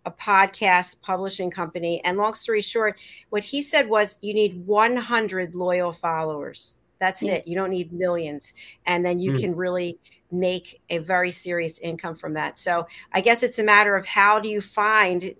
[0.04, 2.02] a podcast publishing company.
[2.04, 2.98] And long story short,
[3.30, 6.76] what he said was you need 100 loyal followers.
[6.98, 7.46] That's it.
[7.46, 8.54] You don't need millions.
[8.86, 9.40] And then you mm.
[9.40, 9.98] can really
[10.32, 12.58] make a very serious income from that.
[12.58, 15.34] So I guess it's a matter of how do you find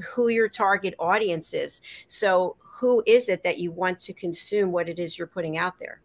[0.00, 1.82] who your target audience is.
[2.06, 5.78] So who is it that you want to consume what it is you're putting out
[5.78, 6.00] there?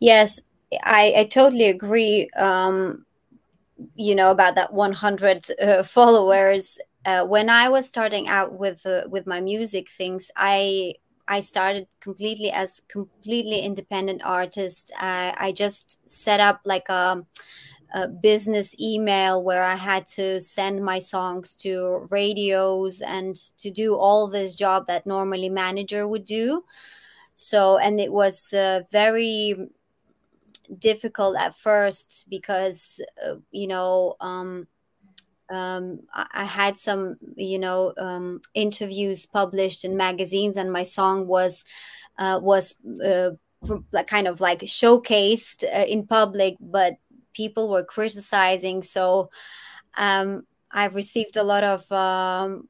[0.00, 0.42] Yes,
[0.82, 2.28] I, I totally agree.
[2.36, 3.06] Um,
[3.94, 6.78] you know about that 100 uh, followers.
[7.04, 10.94] Uh, when I was starting out with uh, with my music things, I
[11.28, 14.92] I started completely as completely independent artist.
[14.98, 17.24] I just set up like a
[17.94, 23.96] a business email where I had to send my songs to radios and to do
[23.96, 26.64] all this job that normally manager would do.
[27.36, 29.68] So, and it was uh, very
[30.78, 34.66] difficult at first because, uh, you know, um,
[35.48, 41.64] um, I, had some, you know, um, interviews published in magazines, and my song was
[42.18, 43.30] uh, was uh,
[44.06, 46.94] kind of like showcased uh, in public, but
[47.36, 48.82] people were criticizing.
[48.82, 49.30] So
[49.96, 52.68] um, I've received a lot of um,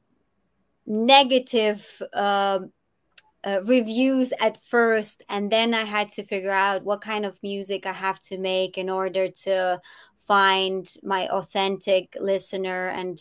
[0.85, 2.59] negative uh,
[3.43, 7.85] uh, reviews at first, and then I had to figure out what kind of music
[7.85, 9.79] I have to make in order to
[10.27, 13.17] find my authentic listener and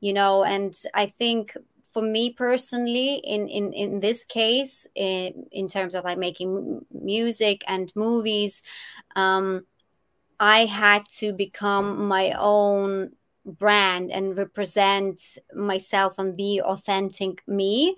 [0.00, 1.56] you know and i think
[1.90, 7.62] for me personally in in in this case in in terms of like making music
[7.68, 8.62] and movies
[9.14, 9.64] um
[10.40, 13.12] I had to become my own
[13.44, 17.96] brand and represent myself and be authentic me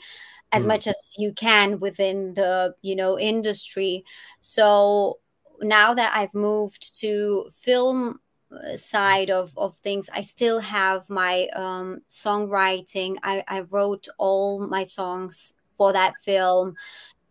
[0.52, 0.68] as mm.
[0.68, 4.04] much as you can within the you know industry.
[4.40, 5.18] So
[5.62, 8.20] now that i've moved to film
[8.52, 13.16] uh, side of, of things i still have my um, songwriting.
[13.22, 16.74] I, I wrote all my songs for that film.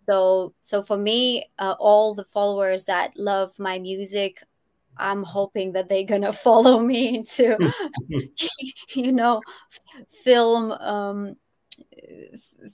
[0.08, 4.44] So so for me uh, all the followers that love my music
[5.00, 7.58] I'm hoping that they're gonna follow me into,
[8.96, 9.42] you know,
[10.24, 11.36] film um,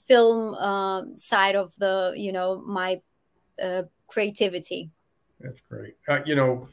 [0.06, 3.00] film uh, side of the you know my
[3.62, 4.90] uh, creativity.
[5.40, 5.96] That's great.
[6.08, 6.68] Uh, you know,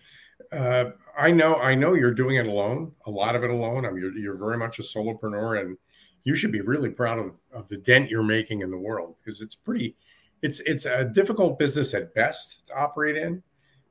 [0.52, 3.86] uh, I know I know you're doing it alone, a lot of it alone.
[3.86, 5.78] I mean, you're, you're very much a solopreneur, and
[6.24, 9.42] you should be really proud of, of the dent you're making in the world because
[9.42, 9.96] it's pretty.
[10.42, 13.42] It's it's a difficult business at best to operate in,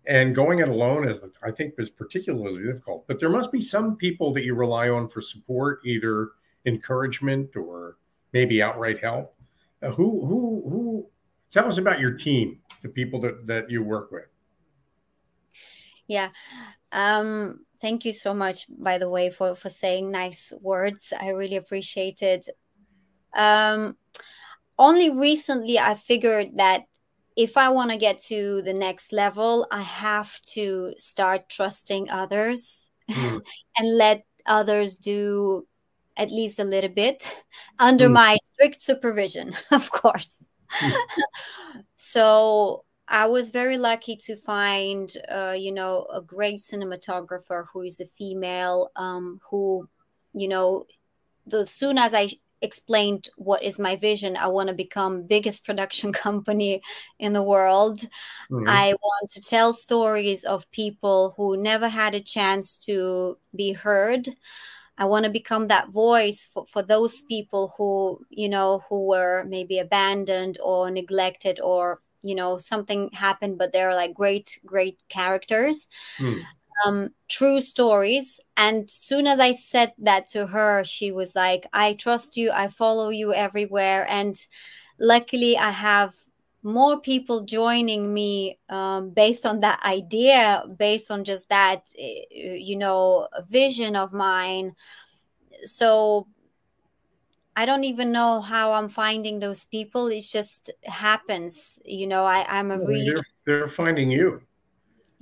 [0.06, 3.06] and going it alone is I think is particularly difficult.
[3.06, 6.30] But there must be some people that you rely on for support, either
[6.66, 7.96] encouragement or
[8.32, 9.34] maybe outright help.
[9.82, 11.06] Uh, who who who?
[11.52, 14.26] Tell us about your team, the people that that you work with.
[16.06, 16.30] Yeah.
[16.90, 21.12] Um, thank you so much, by the way, for for saying nice words.
[21.18, 22.48] I really appreciate it.
[23.34, 23.96] Um,
[24.78, 26.84] only recently I figured that
[27.36, 32.90] if I want to get to the next level, I have to start trusting others
[33.10, 33.40] mm.
[33.78, 35.66] and let others do
[36.16, 37.34] at least a little bit
[37.78, 38.12] under mm.
[38.12, 40.44] my strict supervision, of course.
[40.80, 40.92] Mm.
[41.96, 48.00] so I was very lucky to find, uh, you know, a great cinematographer who is
[48.00, 49.88] a female, um, who,
[50.32, 50.86] you know,
[51.46, 52.28] the soon as I
[52.62, 56.80] explained what is my vision, I want to become biggest production company
[57.18, 58.00] in the world.
[58.50, 58.68] Mm-hmm.
[58.68, 64.28] I want to tell stories of people who never had a chance to be heard.
[64.98, 69.44] I want to become that voice for, for those people who, you know, who were
[69.44, 75.88] maybe abandoned or neglected or, you know, something happened, but they're like great, great characters.
[76.18, 76.42] Mm.
[76.84, 78.40] Um, true stories.
[78.56, 82.50] And soon as I said that to her, she was like, I trust you.
[82.50, 84.06] I follow you everywhere.
[84.08, 84.36] And
[84.98, 86.14] luckily, I have
[86.62, 92.76] more people joining me um, based on that idea, based on just that, eh, you
[92.76, 94.74] know, vision of mine.
[95.64, 96.28] So
[97.54, 100.06] I don't even know how I'm finding those people.
[100.06, 102.24] It just happens, you know.
[102.24, 104.42] I, I'm a really they're, they're finding you.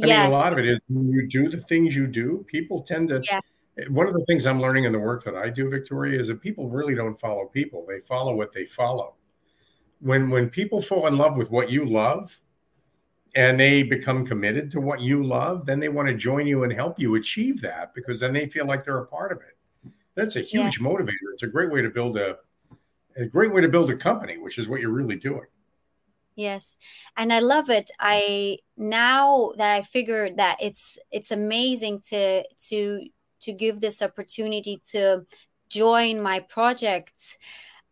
[0.02, 0.24] I yes.
[0.24, 3.08] mean, a lot of it is when you do the things you do, people tend
[3.10, 3.22] to.
[3.30, 3.40] Yeah.
[3.88, 6.42] One of the things I'm learning in the work that I do, Victoria, is that
[6.42, 9.14] people really don't follow people; they follow what they follow
[10.00, 12.38] when when people fall in love with what you love
[13.36, 16.72] and they become committed to what you love, then they want to join you and
[16.72, 19.92] help you achieve that because then they feel like they're a part of it.
[20.16, 20.82] That's a huge yes.
[20.82, 21.32] motivator.
[21.34, 22.38] It's a great way to build a
[23.16, 25.46] a great way to build a company, which is what you're really doing.
[26.40, 26.76] Yes.
[27.18, 27.90] And I love it.
[28.00, 33.06] I now that I figured that it's it's amazing to to
[33.42, 35.26] to give this opportunity to
[35.68, 37.36] join my projects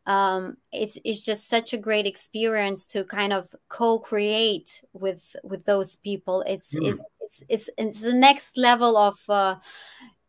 [0.09, 5.97] um, it's it's just such a great experience to kind of co-create with with those
[5.97, 6.43] people.
[6.47, 6.89] It's mm.
[6.89, 9.57] it's, it's, it's it's the next level of uh,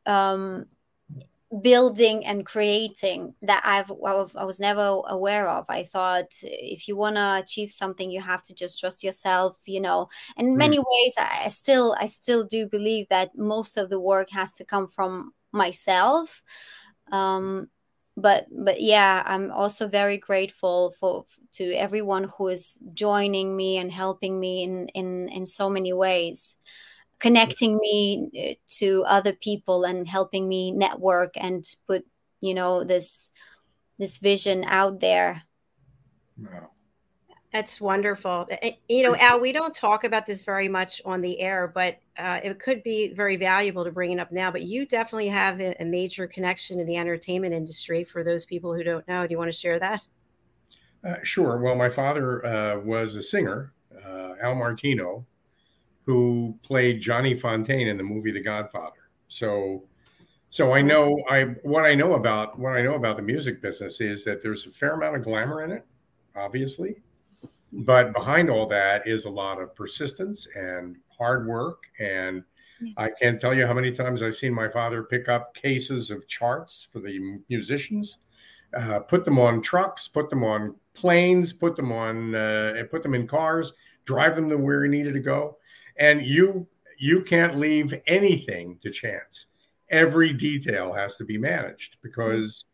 [0.06, 0.66] um,
[1.62, 5.66] building and creating that I've I was never aware of.
[5.68, 9.82] I thought if you want to achieve something, you have to just trust yourself, you
[9.82, 10.10] know.
[10.38, 10.86] And in many mm.
[10.86, 14.88] ways, I still I still do believe that most of the work has to come
[14.88, 16.44] from myself.
[17.12, 17.70] Um,
[18.18, 21.24] but but yeah i'm also very grateful for
[21.54, 26.56] to everyone who is joining me and helping me in in in so many ways
[27.20, 32.06] connecting me uh, to other people and helping me network and put
[32.42, 33.30] you know this
[33.98, 35.44] this vision out there
[36.38, 36.70] wow.
[37.52, 38.48] That's wonderful.
[38.88, 42.40] You know, Al, we don't talk about this very much on the air, but uh,
[42.44, 44.52] it could be very valuable to bring it up now.
[44.52, 48.72] But you definitely have a, a, major connection in the entertainment industry for those people
[48.72, 49.26] who don't know.
[49.26, 50.02] Do you want to share that?
[51.04, 51.58] Uh, sure.
[51.58, 53.74] Well, my father uh, was a singer,
[54.06, 55.26] uh, Al Martino,
[56.10, 59.10] who played Johnny Fontane in the movie The Godfather.
[59.28, 59.84] So,
[60.50, 64.02] so I know I what I know about what I know about the music business
[64.02, 65.86] is that there's a fair amount of glamour in it,
[66.36, 67.02] obviously
[67.72, 71.84] but behind all that is a lot of persistence and hard work.
[72.00, 72.44] And
[72.98, 76.28] I can't tell you how many times I've seen my father pick up cases of
[76.28, 78.20] charts for the musicians,
[78.76, 83.04] uh, put them on trucks, put them on planes, put them on, uh, and put
[83.04, 83.74] them in cars,
[84.06, 85.58] drive them to where he needed to go.
[86.00, 89.46] And you you can't leave anything to chance.
[89.90, 92.66] Every detail has to be managed because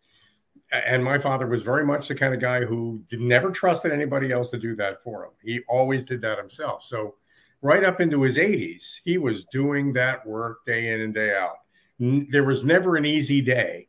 [0.71, 4.49] and my father was very much the kind of guy who never trusted anybody else
[4.51, 5.31] to do that for him.
[5.43, 6.83] He always did that himself.
[6.83, 7.15] So,
[7.61, 11.57] right up into his 80s, he was doing that work day in and day out.
[11.99, 13.87] There was never an easy day.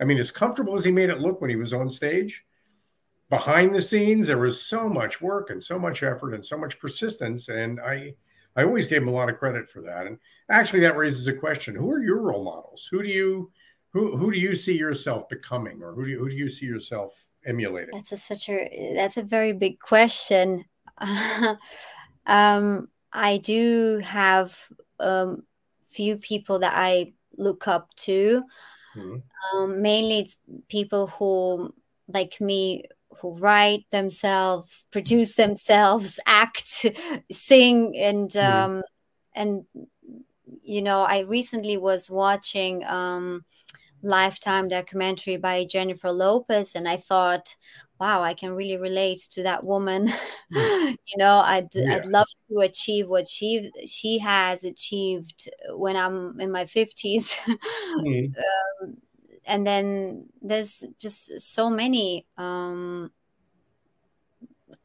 [0.00, 2.44] I mean, as comfortable as he made it look when he was on stage,
[3.30, 6.78] behind the scenes, there was so much work and so much effort and so much
[6.78, 7.48] persistence.
[7.48, 8.14] And I,
[8.56, 10.06] I always gave him a lot of credit for that.
[10.06, 10.18] And
[10.50, 12.88] actually, that raises a question: Who are your role models?
[12.90, 13.50] Who do you
[13.92, 16.66] who who do you see yourself becoming, or who do you, who do you see
[16.66, 17.90] yourself emulating?
[17.92, 20.64] That's a, such a that's a very big question.
[22.26, 24.58] um, I do have
[25.00, 25.44] um,
[25.88, 28.42] few people that I look up to.
[28.96, 29.58] Mm-hmm.
[29.58, 30.36] Um, mainly, it's
[30.68, 31.74] people who,
[32.08, 32.84] like me,
[33.20, 36.86] who write themselves, produce themselves, act,
[37.30, 38.64] sing, and mm-hmm.
[38.76, 38.82] um,
[39.34, 39.64] and
[40.62, 43.44] you know, I recently was watching um,
[44.04, 47.54] Halftime documentary by Jennifer Lopez, and I thought,
[47.98, 50.12] wow, I can really relate to that woman.
[50.54, 50.90] Mm.
[50.90, 51.96] you know, I'd yeah.
[51.96, 57.40] I'd love to achieve what she she has achieved when I'm in my fifties.
[57.98, 58.32] Mm.
[58.82, 58.96] um,
[59.46, 62.26] and then there's just so many.
[62.36, 63.10] Um,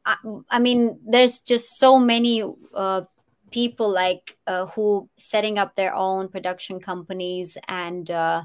[0.04, 0.16] I,
[0.50, 2.42] I mean, there's just so many
[2.74, 3.02] uh,
[3.50, 8.42] people like uh, who setting up their own production companies and uh,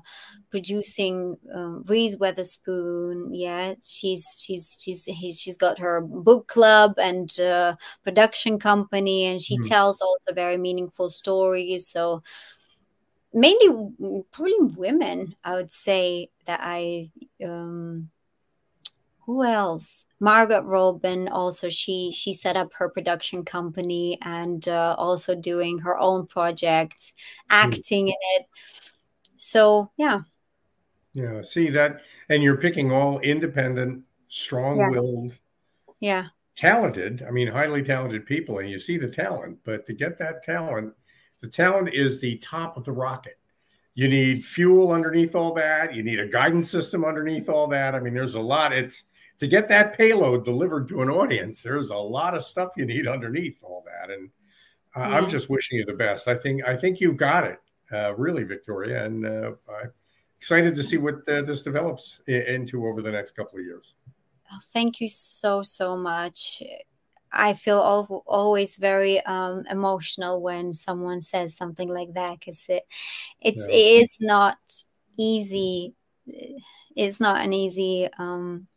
[0.51, 3.33] producing um, Reese Witherspoon.
[3.33, 5.09] Yeah, she's she's she's
[5.39, 9.67] she's got her book club and uh, production company, and she mm.
[9.67, 11.87] tells also very meaningful stories.
[11.87, 12.21] So
[13.33, 17.09] mainly, probably women, I would say that I.
[17.43, 18.09] Um,
[19.27, 20.05] who else?
[20.21, 25.97] Margot Robbie also she she set up her production company and uh, also doing her
[25.97, 27.13] own projects,
[27.49, 27.55] hmm.
[27.55, 28.09] acting mm.
[28.09, 28.47] in it.
[29.35, 30.21] So yeah.
[31.13, 35.33] Yeah, see that, and you're picking all independent, strong-willed,
[35.99, 36.21] yeah.
[36.21, 37.25] yeah, talented.
[37.27, 39.57] I mean, highly talented people, and you see the talent.
[39.63, 40.93] But to get that talent,
[41.41, 43.37] the talent is the top of the rocket.
[43.93, 45.95] You need fuel underneath all that.
[45.95, 47.95] You need a guidance system underneath all that.
[47.95, 48.71] I mean, there's a lot.
[48.71, 49.05] It's
[49.39, 53.07] to get that payload delivered to an audience, there's a lot of stuff you need
[53.07, 54.11] underneath all that.
[54.11, 54.29] And
[54.95, 55.15] uh.
[55.15, 56.27] I'm just wishing you the best.
[56.27, 57.59] I think I think you've got it,
[57.91, 59.91] uh, really, Victoria, and uh, I'm
[60.39, 63.93] excited to see what uh, this develops into over the next couple of years.
[64.73, 66.63] Thank you so so much.
[67.31, 72.83] I feel al- always very um, emotional when someone says something like that because it
[73.41, 73.75] it's yeah.
[73.75, 74.57] it is not
[75.17, 75.93] easy.
[76.95, 78.67] It's not an easy um,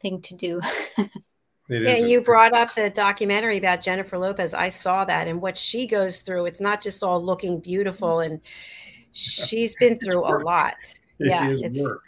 [0.00, 0.60] thing to do.
[1.68, 4.54] yeah, you brought up the documentary about Jennifer Lopez.
[4.54, 6.46] I saw that and what she goes through.
[6.46, 8.40] It's not just all looking beautiful, and
[9.12, 10.76] she's been through a lot.
[11.18, 12.02] It yeah, it's work.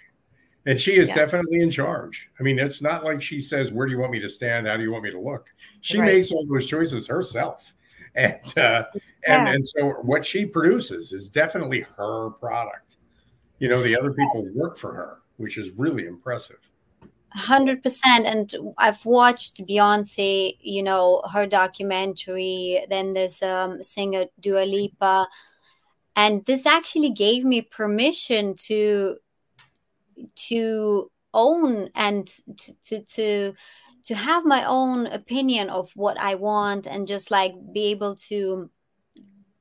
[0.67, 1.15] And she is yeah.
[1.15, 2.29] definitely in charge.
[2.39, 4.67] I mean, it's not like she says, "Where do you want me to stand?
[4.67, 5.49] How do you want me to look?"
[5.81, 6.15] She right.
[6.15, 7.75] makes all those choices herself,
[8.15, 9.01] and uh, yeah.
[9.27, 12.97] and and so what she produces is definitely her product.
[13.59, 16.59] You know, the other people work for her, which is really impressive.
[17.37, 25.29] 100% and i've watched beyonce you know her documentary then there's um singer dua lipa
[26.17, 29.17] and this actually gave me permission to
[30.35, 33.55] to own and to, to to
[34.03, 38.69] to have my own opinion of what i want and just like be able to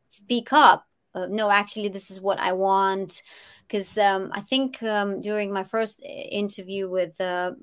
[0.10, 3.22] speak up uh, no actually this is what i want
[3.70, 7.54] because um, I think um, during my first interview with uh,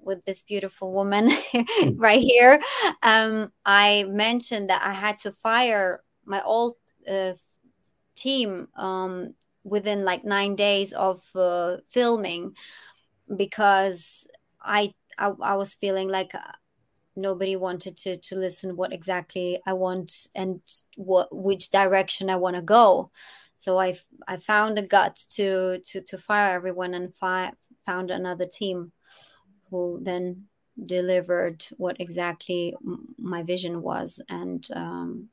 [0.00, 1.96] with this beautiful woman hmm.
[1.96, 2.60] right here,
[3.02, 6.74] um, I mentioned that I had to fire my old
[7.08, 7.34] uh,
[8.16, 9.34] team um,
[9.70, 12.54] within like nine days of uh, filming
[13.34, 14.26] because
[14.60, 16.40] I, I, I was feeling like uh,
[17.14, 20.60] nobody wanted to to listen what exactly I want and
[20.96, 23.10] what which direction I want to go.
[23.56, 27.52] So I I found a gut to to to fire everyone and fi-
[27.86, 28.92] found another team
[29.70, 30.46] who then
[30.84, 32.74] delivered what exactly
[33.18, 35.28] my vision was and um,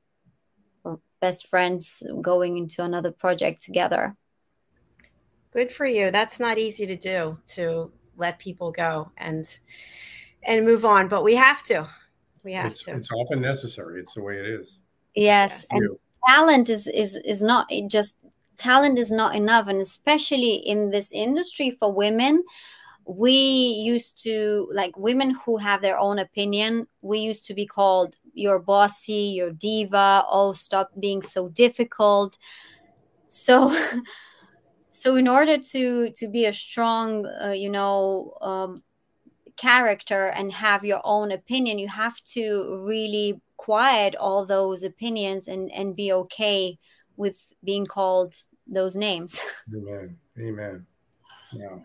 [1.20, 4.16] best friends going into another project together
[5.58, 6.12] good for you.
[6.12, 9.44] That's not easy to do to let people go and
[10.44, 11.90] and move on but we have to.
[12.44, 12.96] We have it's, to.
[12.96, 14.00] it's often necessary.
[14.00, 14.78] It's the way it is.
[15.16, 15.66] Yes, yes.
[15.72, 15.98] and
[16.28, 18.20] talent is is is not just
[18.58, 22.44] talent is not enough and especially in this industry for women
[23.06, 23.38] we
[23.94, 28.60] used to like women who have their own opinion we used to be called your
[28.60, 32.38] bossy your diva oh stop being so difficult.
[33.28, 33.76] So
[34.98, 38.84] so in order to to be a strong uh, you know um,
[39.56, 45.72] character and have your own opinion you have to really quiet all those opinions and
[45.72, 46.78] and be okay
[47.18, 48.36] with being called
[48.68, 49.42] those names.
[49.76, 50.18] Amen.
[50.40, 50.86] Amen.
[51.52, 51.80] Yeah.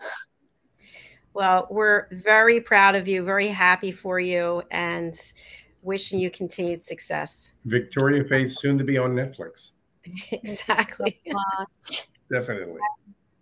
[1.34, 5.14] Well, we're very proud of you, very happy for you, and
[5.80, 7.54] wishing you continued success.
[7.64, 9.72] Victoria Faith soon to be on Netflix.
[10.30, 11.20] exactly.
[12.33, 12.80] Definitely.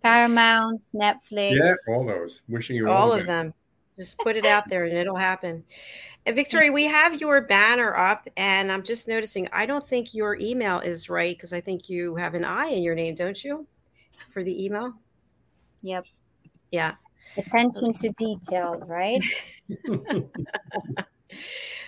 [0.03, 1.55] Paramount, Netflix.
[1.55, 2.41] Yeah, all those.
[2.49, 3.27] Wishing you all, all of best.
[3.27, 3.53] them.
[3.97, 5.63] Just put it out there and it'll happen.
[6.25, 10.37] And Victoria, we have your banner up, and I'm just noticing I don't think your
[10.39, 13.67] email is right because I think you have an I in your name, don't you?
[14.31, 14.93] For the email?
[15.81, 16.05] Yep.
[16.71, 16.93] Yeah.
[17.37, 19.23] Attention to detail, right?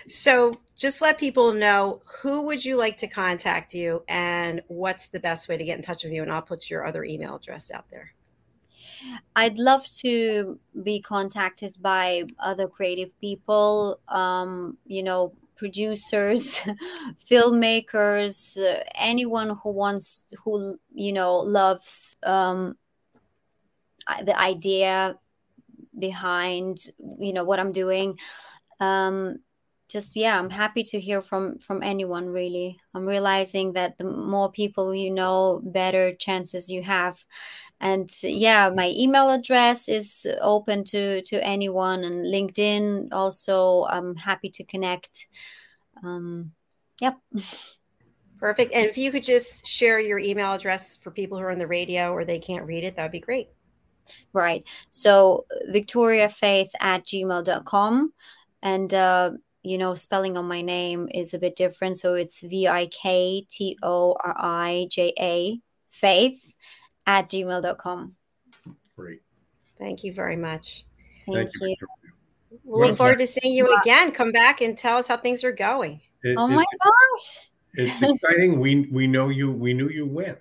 [0.08, 5.18] So just let people know who would you like to contact you and what's the
[5.18, 6.20] best way to get in touch with you.
[6.20, 8.12] And I'll put your other email address out there.
[9.34, 16.68] I'd love to be contacted by other creative people, um, you know, producers,
[17.30, 22.76] filmmakers, uh, anyone who wants, who, you know, loves um,
[24.22, 25.18] the idea
[25.98, 26.76] behind,
[27.18, 28.18] you know, what I'm doing.
[28.80, 29.38] Um,
[29.88, 32.78] just yeah i'm happy to hear from from anyone really.
[32.94, 37.24] I'm realizing that the more people you know better chances you have.
[37.80, 44.50] And yeah my email address is open to to anyone and linkedin also i'm happy
[44.50, 45.28] to connect.
[46.02, 46.52] Um
[47.00, 47.18] yep.
[48.38, 48.74] Perfect.
[48.74, 51.66] And if you could just share your email address for people who are on the
[51.66, 53.48] radio or they can't read it, that'd be great.
[54.32, 54.64] right.
[54.90, 58.12] So victoriafaith at gmail.com
[58.62, 59.30] and uh
[59.64, 63.40] you know spelling on my name is a bit different so it's v-i-k-t-o-r-i-j-a
[65.90, 66.52] faith
[67.06, 68.14] at gmail.com
[68.96, 69.22] Great.
[69.78, 70.84] Thank you very much.
[71.26, 71.68] thank, Thank you.
[71.68, 72.12] you Victoria.
[72.62, 74.12] We look forward to seeing you again.
[74.12, 76.00] Come back and tell us how things are going.
[76.22, 78.60] It- oh my it's, gosh it's exciting.
[78.60, 79.50] We we know you.
[79.50, 80.36] We knew you win.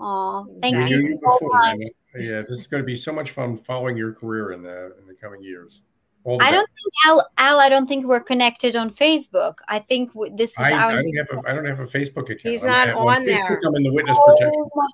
[0.00, 1.78] oh thank We Thank you so before, much
[2.18, 5.06] Yeah, this is going to be so much fun following your career in the in
[5.06, 5.82] the coming years.
[6.24, 7.60] All I don't think Al, Al.
[7.60, 9.58] I don't think we're connected on Facebook.
[9.68, 10.90] I think w- this is I, our.
[10.90, 12.40] I don't have a, I don't have a Facebook account.
[12.42, 13.60] He's not I'm on Facebook, there.
[13.66, 14.52] I'm in the witness protection.
[14.56, 14.88] Oh my-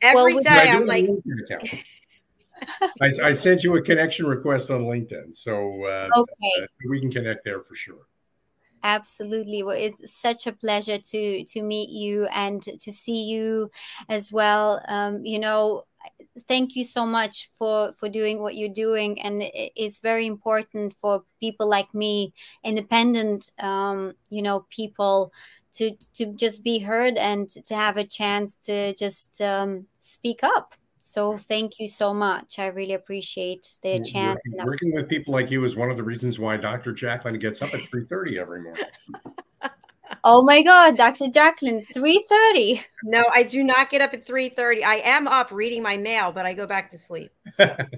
[0.00, 1.08] Every Well, day, I do I'm like,
[3.00, 7.10] I, I sent you a connection request on LinkedIn, so uh, okay, uh, we can
[7.10, 8.06] connect there for sure.
[8.84, 9.64] absolutely.
[9.64, 13.70] Well, it's such a pleasure to to meet you and to see you
[14.08, 14.80] as well.
[14.86, 15.84] Um, you know,
[16.48, 21.24] thank you so much for for doing what you're doing, and it's very important for
[21.40, 22.32] people like me,
[22.64, 25.32] independent, um, you know, people.
[25.74, 30.74] To, to just be heard and to have a chance to just um, speak up.
[31.02, 32.58] So thank you so much.
[32.58, 34.40] I really appreciate the chance.
[34.52, 36.92] Working, working with people like you is one of the reasons why Dr.
[36.92, 38.84] Jacqueline gets up at 3:30 every morning.
[40.24, 41.28] Oh my God, Dr.
[41.28, 42.82] Jacqueline, 3:30.
[43.04, 44.84] no, I do not get up at 3:30.
[44.84, 47.30] I am up reading my mail, but I go back to sleep.
[47.56, 47.88] That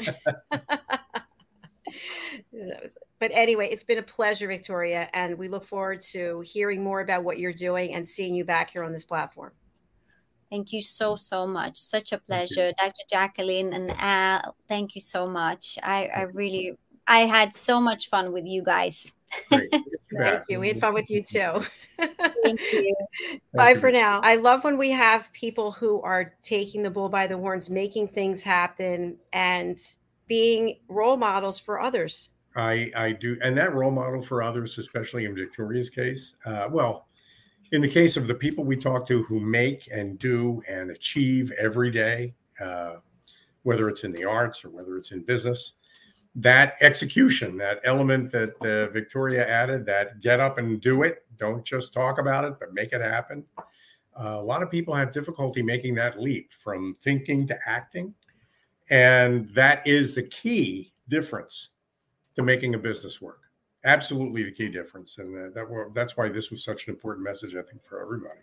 [3.19, 7.25] but anyway, it's been a pleasure, Victoria, and we look forward to hearing more about
[7.25, 9.53] what you're doing and seeing you back here on this platform.
[10.51, 11.79] Thank you so so much.
[11.79, 13.03] Such a pleasure, Dr.
[13.09, 14.57] Jacqueline and Al.
[14.69, 15.79] Thank you so much.
[15.83, 19.13] I I really I had so much fun with you guys.
[20.11, 20.19] Great.
[20.19, 20.47] Get you Thank back.
[20.49, 20.61] you.
[20.61, 21.63] We had fun with you too.
[22.43, 22.97] Thank you.
[23.55, 23.77] Bye you.
[23.81, 24.21] for now.
[24.23, 28.09] I love when we have people who are taking the bull by the horns, making
[28.09, 29.79] things happen, and
[30.27, 32.31] being role models for others.
[32.57, 36.35] I, I do, and that role model for others, especially in Victoria's case.
[36.45, 37.07] Uh, well,
[37.73, 41.53] in the case of the people we talk to who make and do and achieve
[41.53, 42.97] every day, uh,
[43.63, 45.75] whether it's in the arts or whether it's in business,
[46.43, 51.65] that execution, that element that uh, Victoria added, that get up and do it, don't
[51.65, 53.45] just talk about it, but make it happen.
[53.59, 58.15] Uh, a lot of people have difficulty making that leap from thinking to acting.
[58.91, 61.71] And that is the key difference
[62.35, 63.41] to making a business work.
[63.85, 65.19] Absolutely the key difference.
[65.19, 68.41] And uh, that, that's why this was such an important message, I think, for everybody.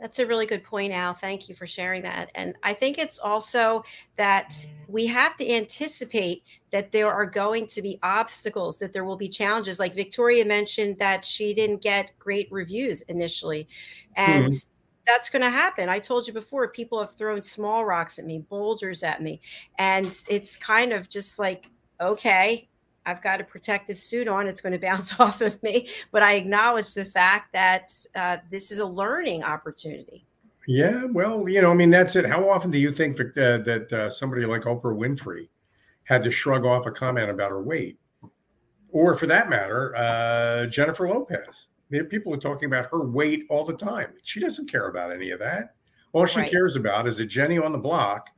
[0.00, 1.14] That's a really good point, Al.
[1.14, 2.30] Thank you for sharing that.
[2.34, 3.84] And I think it's also
[4.16, 4.54] that
[4.88, 6.42] we have to anticipate
[6.72, 9.78] that there are going to be obstacles, that there will be challenges.
[9.78, 13.68] Like Victoria mentioned that she didn't get great reviews initially.
[14.16, 14.68] And mm-hmm.
[15.06, 15.88] that's going to happen.
[15.88, 19.40] I told you before, people have thrown small rocks at me, boulders at me.
[19.78, 21.70] And it's kind of just like,
[22.00, 22.68] okay,
[23.06, 24.46] I've got a protective suit on.
[24.46, 25.88] It's going to bounce off of me.
[26.12, 30.26] But I acknowledge the fact that uh, this is a learning opportunity.
[30.66, 32.24] Yeah, well, you know, I mean, that's it.
[32.24, 35.48] How often do you think that, uh, that uh, somebody like Oprah Winfrey
[36.04, 37.98] had to shrug off a comment about her weight?
[38.90, 41.68] Or for that matter, uh, Jennifer Lopez.
[42.08, 44.14] People are talking about her weight all the time.
[44.22, 45.74] She doesn't care about any of that.
[46.12, 46.50] All she Right.
[46.50, 48.30] cares about is a Jenny on the block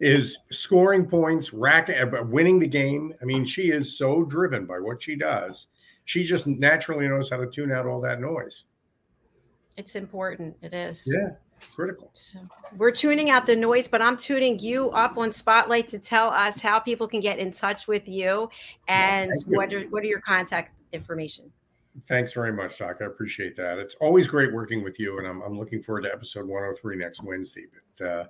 [0.00, 3.14] is scoring points, racking, uh, winning the game.
[3.20, 5.68] I mean, she is so driven by what she does.
[6.06, 8.64] she just naturally knows how to tune out all that noise.
[9.76, 10.56] It's important.
[10.62, 11.06] It is.
[11.06, 11.36] Yeah,
[11.74, 12.10] critical.
[12.12, 12.40] So
[12.76, 16.60] we're tuning out the noise, but I'm tuning you up on Spotlight to tell us
[16.60, 18.50] how people can get in touch with you
[18.88, 19.56] and thank you.
[19.56, 21.52] what are what are your contact information.
[22.10, 22.96] Thanks very much, Doc.
[23.02, 23.78] I appreciate that.
[23.78, 27.22] It's always great working with you, and I'm, I'm looking forward to episode 103 next
[27.22, 27.66] Wednesday.
[27.96, 28.24] But uh,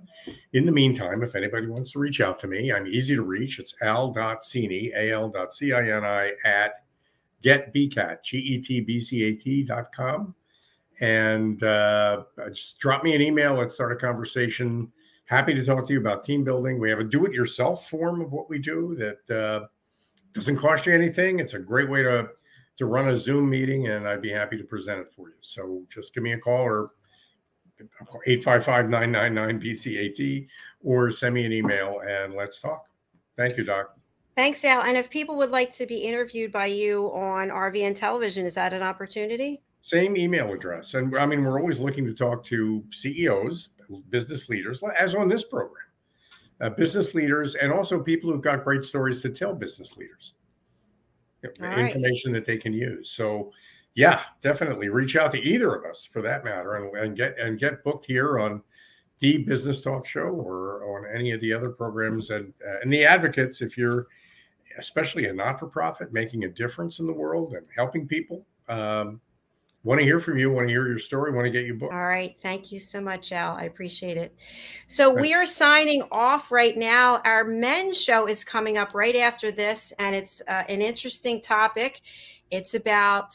[0.53, 3.59] in the meantime, if anybody wants to reach out to me, I'm easy to reach.
[3.59, 6.73] It's al.cini, al.cini at
[7.43, 10.35] getbcat, G-E-T-B-C-A-T dot com.
[11.01, 13.55] And uh, just drop me an email.
[13.55, 14.93] Let's start a conversation.
[15.25, 16.79] Happy to talk to you about team building.
[16.79, 19.67] We have a do-it-yourself form of what we do that uh,
[20.35, 21.41] doesn't cost you anything.
[21.41, 22.29] It's a great way to
[22.81, 25.35] to run a Zoom meeting, and I'd be happy to present it for you.
[25.43, 26.93] So just give me a call or
[28.27, 30.47] 855-999-BCAT
[30.83, 32.87] or send me an email and let's talk.
[33.37, 33.95] Thank you, Doc.
[34.35, 34.81] Thanks, Al.
[34.81, 38.73] And if people would like to be interviewed by you on RVN television, is that
[38.73, 39.61] an opportunity?
[39.83, 40.95] Same email address.
[40.95, 43.69] And I mean, we're always looking to talk to CEOs,
[44.09, 45.85] business leaders, as on this program,
[46.63, 50.33] uh, business leaders, and also people who've got great stories to tell business leaders,
[51.59, 51.79] right.
[51.79, 53.11] information that they can use.
[53.11, 53.53] So,
[53.95, 57.59] yeah, definitely reach out to either of us for that matter, and, and get and
[57.59, 58.63] get booked here on
[59.19, 63.05] the Business Talk Show or on any of the other programs and uh, and the
[63.05, 63.63] advocates.
[63.63, 64.07] If you're
[64.79, 68.47] especially a not-for-profit making a difference in the world and helping people.
[68.69, 69.21] Um,
[69.83, 71.93] want to hear from you want to hear your story want to get you booked.
[71.93, 72.37] All right.
[72.39, 73.57] Thank you so much al.
[73.57, 74.35] I appreciate it.
[74.89, 77.21] So we are signing off right now.
[77.25, 82.03] Our men's show is coming up right after this and it's uh, an interesting topic.
[82.51, 83.35] It's about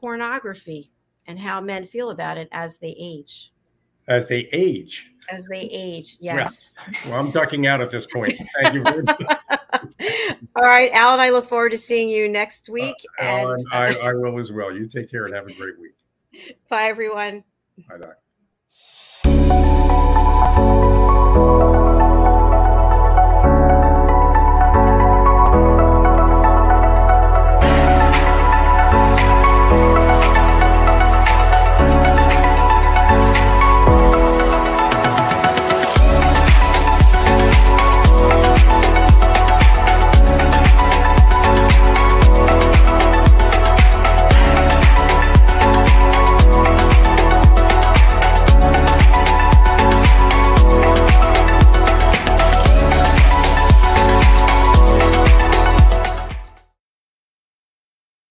[0.00, 0.90] pornography
[1.26, 3.52] and how men feel about it as they age.
[4.08, 5.10] As they age.
[5.28, 6.74] As they age yes.
[7.04, 8.34] Well, well i'm ducking out at this point.
[8.62, 9.20] Thank you very much
[10.56, 14.14] all right Alan, i look forward to seeing you next week uh, and I, I
[14.14, 14.72] will as well.
[14.72, 15.94] You take care and have a great week.
[16.68, 17.44] Bye everyone.
[17.88, 18.16] Bye doc